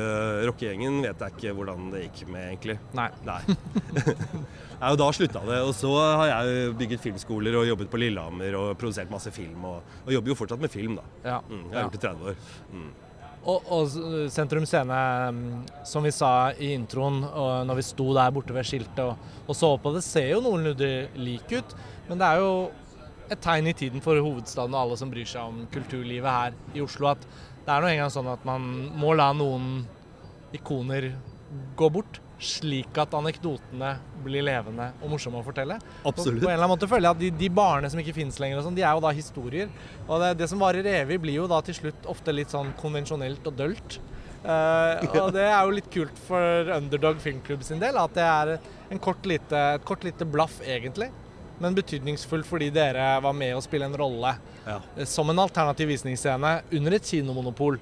[0.48, 2.78] rockegjengen vet jeg ikke hvordan det gikk med, egentlig.
[2.96, 3.08] Nei.
[3.26, 3.40] Nei.
[4.82, 5.60] Nei, og da slutta det.
[5.66, 9.68] Og så har jeg bygget filmskoler og jobbet på Lillehammer og produsert masse film.
[9.68, 11.04] Og, og jobber jo fortsatt med film, da.
[11.26, 11.38] Ja.
[11.44, 11.84] Mm, jeg har ja.
[11.84, 12.44] gjort det i 30 år.
[12.72, 12.90] Mm.
[13.42, 13.94] Og, og
[14.30, 14.98] Sentrum Scene,
[15.34, 15.46] mm,
[15.88, 19.58] som vi sa i introen, og når vi sto der borte ved skiltet og, og
[19.58, 21.76] så på det, ser jo noenlunde lik ut.
[22.08, 22.52] Men det er jo
[23.32, 26.84] et tegn i tiden for hovedstaden og alle som bryr seg om kulturlivet her i
[26.84, 27.24] Oslo, at
[27.62, 28.66] det er nå engang sånn at man
[28.98, 29.84] må la noen
[30.56, 31.12] ikoner
[31.78, 32.20] gå bort.
[32.42, 33.92] Slik at anekdotene
[34.24, 35.76] blir levende og morsomme å fortelle.
[36.02, 36.40] Absolutt.
[36.40, 38.40] På, på en eller annen måte føler jeg at de, de barene som ikke finnes
[38.42, 39.70] lenger, og sånn, de er jo da historier.
[40.08, 43.46] Og det, det som varer evig, blir jo da til slutt ofte litt sånn konvensjonelt
[43.46, 44.00] og dølt.
[44.42, 48.56] Uh, og det er jo litt kult for Underdog Filmklubb sin del, at det er
[48.90, 51.12] en kort lite, et kort lite blaff, egentlig.
[51.60, 54.36] Men betydningsfull fordi dere var med å spille en rolle
[54.66, 54.80] Ja.
[54.96, 57.78] eh, som en alternativ visningsscene under et kinomonopol.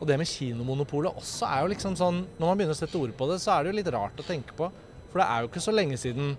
[0.00, 3.16] Og det med kinomonopolet også er jo liksom sånn Når man begynner å sette ord
[3.16, 4.70] på det, så er det jo litt rart å tenke på.
[5.10, 6.36] For det er jo ikke så lenge siden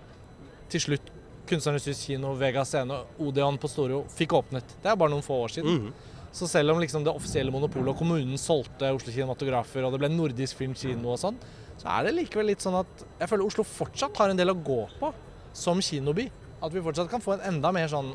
[0.70, 1.10] til slutt
[1.50, 4.62] Kunstnernes Hus kino, Vega Scene Odeon på Storo fikk åpnet.
[4.82, 5.80] Det er bare noen få år siden.
[5.80, 5.92] Mhm.
[6.32, 10.08] Så selv om liksom det offisielle monopolet og kommunen solgte Oslo Kinematografer, og det ble
[10.08, 11.34] Nordisk Filmkino og sånn,
[11.76, 12.86] så er det likevel litt sånn at
[13.18, 15.12] jeg føler Oslo fortsatt har en del å gå på
[15.52, 16.30] som kinoby.
[16.60, 18.12] At vi fortsatt kan få en enda mer sånn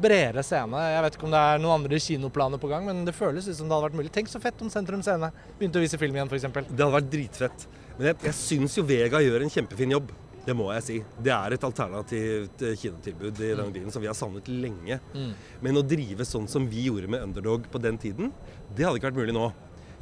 [0.00, 0.80] bredere scene.
[0.94, 3.56] Jeg vet ikke om det er noen andre kinoplaner på gang, men det føles ut
[3.56, 4.12] som det hadde vært mulig.
[4.14, 6.46] Tenk så fett om Sentrum Scene begynte å vise film igjen, f.eks.
[6.70, 7.66] Det hadde vært dritfett.
[7.98, 10.14] Men jeg, jeg syns jo Vega gjør en kjempefin jobb.
[10.44, 10.96] Det må jeg si.
[11.24, 14.98] Det er et alternativt eh, kinotilbud i den byen som vi har savnet lenge.
[15.14, 15.30] Mm.
[15.64, 18.32] Men å drive sånn som vi gjorde med Underdog på den tiden,
[18.74, 19.48] det hadde ikke vært mulig nå.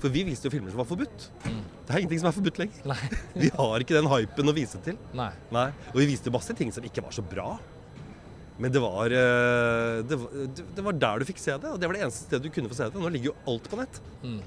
[0.03, 1.29] For vi viste jo filmer som var forbudt.
[1.47, 1.61] Mm.
[1.87, 2.87] Det er ingenting som er forbudt lenger.
[2.91, 2.97] Nei.
[3.45, 4.97] Vi har ikke den hypen å vise til.
[5.15, 5.29] Nei.
[5.55, 5.69] Nei.
[5.93, 7.53] Og vi viste masse ting som ikke var så bra.
[8.63, 10.35] Men det var, eh, det var,
[10.77, 12.71] det var der du fikk se det, og det var det eneste stedet du kunne
[12.71, 13.01] få se det.
[13.01, 14.01] Nå ligger jo alt på nett.
[14.23, 14.41] Mm.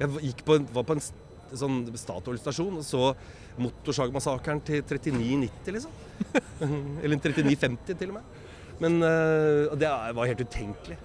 [0.00, 1.04] Jeg på, en- var på en
[1.58, 3.04] sånn Statoil-stasjon og så
[3.62, 5.94] Motorsagmassakren til 39,90, liksom.
[7.04, 8.34] Eller 39,50 til og med.
[8.82, 10.98] Men eh, det var helt utenkelig.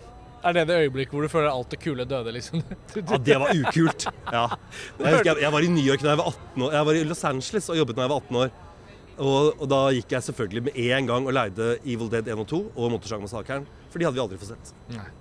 [0.44, 2.64] Er det det øyeblikket hvor du føler alt det kule døde, liksom?
[3.00, 4.08] Ja, det var ukult.
[4.32, 4.44] Ja.
[5.00, 6.74] Jeg, jeg, jeg var i New York da jeg var 18 år.
[6.76, 8.54] Jeg var i Los Angeles og jobbet da jeg var 18 år.
[9.14, 12.48] Og, og da gikk jeg selvfølgelig med en gang og leide Evil Dead 1 og
[12.50, 13.68] 2 og Motorsagmassakren.
[13.94, 14.72] For de hadde vi aldri fått sett.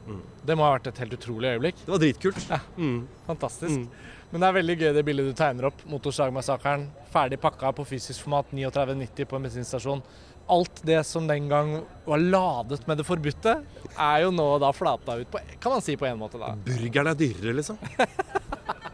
[0.09, 0.23] Mm.
[0.49, 1.83] Det må ha vært et helt utrolig øyeblikk.
[1.85, 2.41] Det var dritkult.
[2.49, 2.61] Ja.
[2.81, 3.03] Mm.
[3.29, 3.83] Fantastisk.
[3.83, 4.12] Mm.
[4.33, 5.83] Men det er veldig gøy det bildet du tegner opp.
[5.93, 6.87] Motorsagmassakren.
[7.12, 10.01] Ferdig pakka på fysisk format 3990 på en bensinstasjon.
[10.51, 13.57] Alt det som den gang var ladet med det forbudte,
[13.93, 16.55] er jo nå da flata ut på Kan man si på en måte, da.
[16.66, 17.78] Burgeren er dyrere, liksom.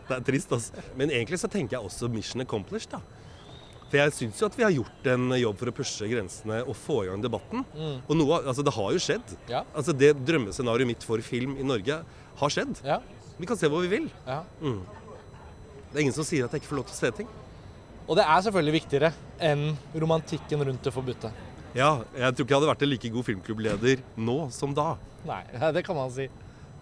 [0.08, 0.84] det er trist, altså.
[0.98, 3.00] Men egentlig så tenker jeg også mission accomplished, da.
[3.88, 6.76] For jeg syns jo at vi har gjort en jobb for å pushe grensene og
[6.76, 7.64] få i gang debatten.
[7.72, 7.94] Mm.
[8.04, 9.32] Og noe, altså det har jo skjedd.
[9.48, 9.62] Ja.
[9.72, 12.02] Altså Det drømmescenarioet mitt for film i Norge
[12.42, 12.82] har skjedd.
[12.84, 12.98] Ja.
[13.38, 14.10] Vi kan se hvor vi vil.
[14.28, 14.42] ja.
[14.60, 14.82] Mm.
[15.88, 17.28] Det er ingen som sier at jeg ikke får lov til å se ting.
[18.08, 19.12] Og det er selvfølgelig viktigere
[19.44, 21.30] enn romantikken rundt det forbudte.
[21.76, 24.94] Ja, jeg tror ikke jeg hadde vært en like god filmklubbleder nå som da.
[25.28, 25.42] Nei,
[25.76, 26.24] det kan man si.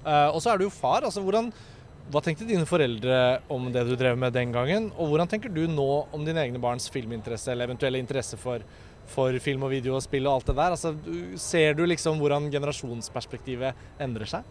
[0.06, 1.02] Eh, og så er du jo far.
[1.04, 1.50] altså hvordan
[2.06, 4.92] hva tenkte dine foreldre om det du drev med den gangen?
[4.94, 8.62] Og hvordan tenker du nå om dine egne barns filminteresse, eller eventuelle interesse for,
[9.10, 10.76] for film og video og spill og alt det der?
[10.76, 10.94] Altså,
[11.42, 14.46] ser du liksom hvordan generasjonsperspektivet endrer seg?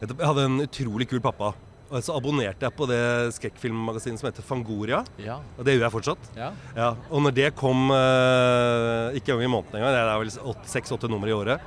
[0.00, 1.52] Jeg hadde en utrolig kul pappa.
[1.86, 3.00] Og så abonnerte jeg på det
[3.36, 5.04] skrekkfilmmagasinet som heter Fangoria.
[5.22, 5.38] Ja.
[5.54, 6.30] Og det gjør jeg fortsatt.
[6.34, 6.50] ja.
[6.74, 11.10] Ja, og når det kom, eh, ikke engang i måneden engang, det er vel seks-åtte
[11.10, 11.60] nummer i året,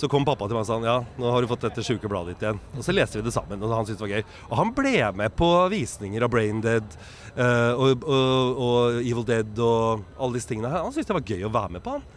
[0.00, 2.32] Så kom pappa til meg og sa ja, nå har du fått dette sjuke bladet
[2.32, 2.60] ditt igjen.
[2.72, 4.24] Og så leste vi det sammen, og han syntes det var gøy.
[4.48, 6.96] Og han ble med på visninger av Brain Dead
[7.36, 10.86] uh, og, og, og, Evil Dead og alle disse tingene her.
[10.86, 12.08] Han syntes det var gøy å være med på, han.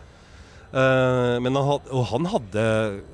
[0.71, 2.65] Uh, men han, og han hadde,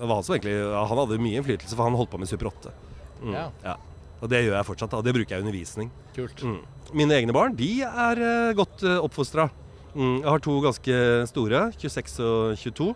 [0.05, 2.75] egentlig, han hadde mye innflytelse, for han holdt på med Super 8.
[3.23, 3.34] Mm,
[3.65, 3.80] ja.
[4.20, 4.91] Og det gjør jeg fortsatt.
[4.91, 5.91] da, Det bruker jeg i undervisning.
[6.15, 6.43] Kult.
[6.43, 6.59] Mm.
[6.93, 9.49] Mine egne barn de er uh, godt uh, oppfostra.
[9.95, 10.97] Mm, jeg har to ganske
[11.32, 12.89] store, 26 og 22.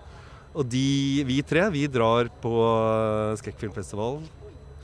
[0.53, 0.88] Og de,
[1.26, 2.53] vi tre vi drar på
[3.41, 4.19] skrekkfilmfestival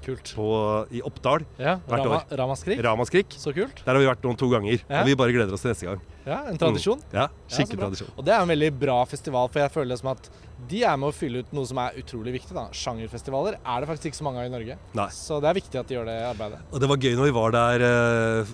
[0.06, 0.32] Kult.
[0.36, 0.50] På,
[0.94, 2.38] i Oppdal ja, hvert Rama, år.
[2.42, 2.82] Ramaskrik.
[2.86, 3.36] Ramaskrik.
[3.38, 3.84] Så kult.
[3.86, 4.80] Der har vi vært noen to ganger.
[4.82, 5.02] Ja.
[5.02, 6.04] Og vi bare gleder oss til neste gang.
[6.26, 7.02] Ja, En tradisjon.
[7.02, 7.16] Mm.
[7.16, 8.12] Ja, skikkelig ja, tradisjon.
[8.16, 10.30] Og det er en veldig bra festival, for jeg føler det som at
[10.70, 12.54] de er med å fylle ut noe som er utrolig viktig.
[12.58, 12.68] da.
[12.76, 14.78] Sjangerfestivaler er det faktisk ikke så mange av i Norge.
[15.00, 15.08] Nei.
[15.16, 16.62] Så det er viktig at de gjør det arbeidet.
[16.70, 18.54] Og det var gøy når vi var der uh,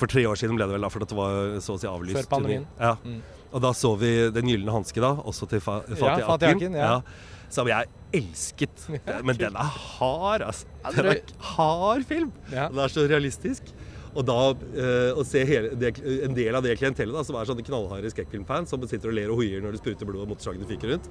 [0.00, 2.22] for tre år siden, ble det vel da, for det var så å si avlyst.
[2.22, 2.64] Før pandemien.
[2.80, 2.94] Ja.
[3.04, 3.20] Mm.
[3.50, 6.78] Og da så vi Den gylne hanske, da, også til fa Fatih ja, Akin.
[6.78, 6.94] Ja.
[6.94, 7.38] ja.
[7.50, 8.88] Som jeg elsket.
[9.26, 10.66] Men den er hard, altså.
[10.96, 11.22] Den er
[11.52, 12.32] hard film.
[12.50, 13.72] Den er så realistisk.
[14.10, 15.44] Og da øh, å se
[15.78, 15.92] det,
[16.26, 19.30] en del av det klientellet da, som er sånne knallharde skrekkfilmfans som sitter og ler
[19.30, 21.06] og hoier når det spruter blod og motorsagene fyker rundt,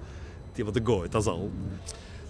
[0.57, 1.53] de måtte gå ut av salen.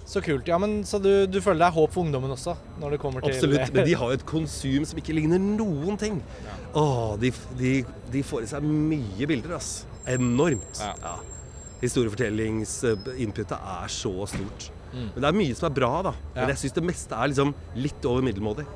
[0.10, 0.48] Så kult.
[0.50, 2.56] ja, men Så du, du, føler det er håp for ungdommen også?
[2.82, 3.34] når det kommer til...
[3.34, 3.70] Absolutt.
[3.76, 6.18] Men de har jo et konsum som ikke ligner noen ting.
[6.46, 6.56] Ja.
[6.82, 7.30] Åh, de,
[7.60, 7.74] de,
[8.10, 9.84] de, får i seg mye bilder, ass.
[10.10, 10.82] Enormt.
[10.82, 10.96] Ja.
[11.04, 11.39] ja.
[11.80, 14.70] Historiefortellingsinputtet er så stort.
[14.90, 15.10] Mm.
[15.14, 16.14] Men det er mye som er bra, da.
[16.36, 18.68] Men jeg syns det meste er liksom litt over middelmådig.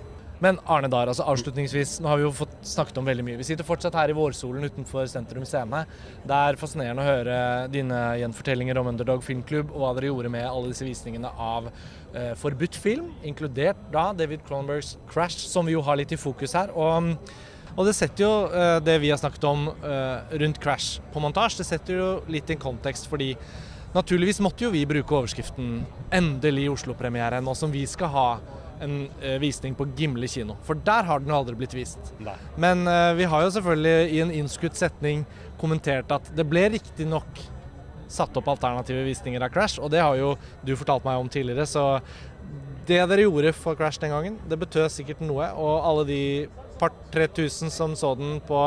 [0.43, 3.37] Men Arne Dahr, altså avslutningsvis, nå har vi jo fått snakket om veldig mye.
[3.39, 5.85] Vi sitter fortsatt her i vårsolen utenfor Sentrum Scene.
[6.27, 7.37] Det er fascinerende å høre
[7.71, 12.33] dine gjenfortellinger om Underdog filmklubb, og hva dere gjorde med alle disse visningene av eh,
[12.39, 16.75] forbudt film, inkludert da David Cronenbergs 'Crash', som vi jo har litt i fokus her.
[16.75, 17.13] Og,
[17.73, 21.61] og det setter jo uh, det vi har snakket om uh, rundt 'Crash' på montasje,
[21.61, 23.35] det setter jo litt i en kontekst fordi
[23.93, 28.29] Naturligvis måtte jo vi bruke overskriften 'Endelig Oslo-premiere', nå som vi skal ha
[28.81, 30.55] en uh, visning på Gimle kino.
[30.65, 32.09] For der har den jo aldri blitt vist.
[32.17, 32.33] Nei.
[32.57, 35.27] Men vi har jo selvfølgelig i en innskutt setning
[35.61, 37.43] kommentert at det ble riktignok
[38.09, 40.33] satt opp alternative visninger av Crash, og det har jo
[40.65, 42.01] du fortalt meg om tidligere, så
[42.87, 45.47] det dere gjorde for Crash den gangen, det betød sikkert noe.
[45.55, 46.21] Og alle de
[46.79, 48.65] par 3000 som så den på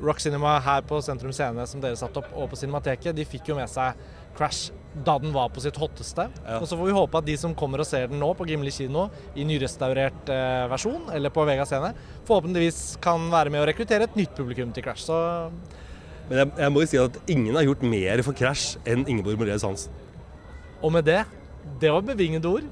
[0.00, 3.50] Rock Cinema her på Sentrum Scene som dere satte opp, og på Cinemateket, de fikk
[3.52, 3.98] jo med seg
[4.38, 4.70] Crash
[5.06, 6.26] da den var på sitt hotteste.
[6.42, 6.58] Ja.
[6.58, 8.72] Og så får vi håpe at de som kommer og ser den nå på Gimli
[8.74, 9.06] kino
[9.38, 11.92] i nyrestaurert eh, versjon, eller på Vega scene,
[12.26, 15.06] forhåpentligvis kan være med å rekruttere et nytt publikum til Crash.
[15.06, 15.18] Så
[16.30, 19.38] Men jeg, jeg må jo si at ingen har gjort mer for Crash enn Ingeborg
[19.38, 19.94] Moreus Hansen.
[20.80, 21.20] Og med det,
[21.78, 22.66] det var bevingede ord,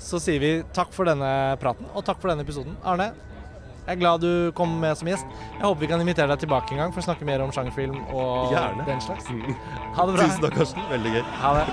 [0.00, 2.76] så sier vi takk for denne praten, og takk for denne episoden.
[2.86, 3.10] Arne,
[3.90, 5.26] jeg er glad du kom med som gjest.
[5.56, 7.96] Jeg håper vi kan invitere deg tilbake en gang for å snakke mer om sjangerfilm
[8.14, 8.86] og Gjerne.
[8.86, 9.26] den slags.
[9.96, 10.28] Ha det bra.
[10.28, 10.84] Tusen takk, Karsten.
[10.92, 11.24] Veldig gøy.
[11.42, 11.66] Ha det.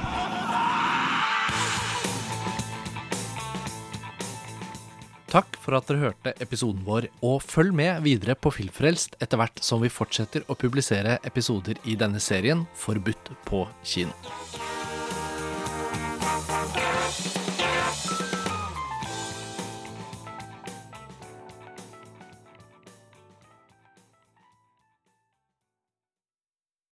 [5.30, 9.62] Takk for at dere hørte episoden vår, og følg med videre på Filmfrelst etter hvert
[9.62, 14.18] som vi fortsetter å publisere episoder i denne serien Forbudt på kino.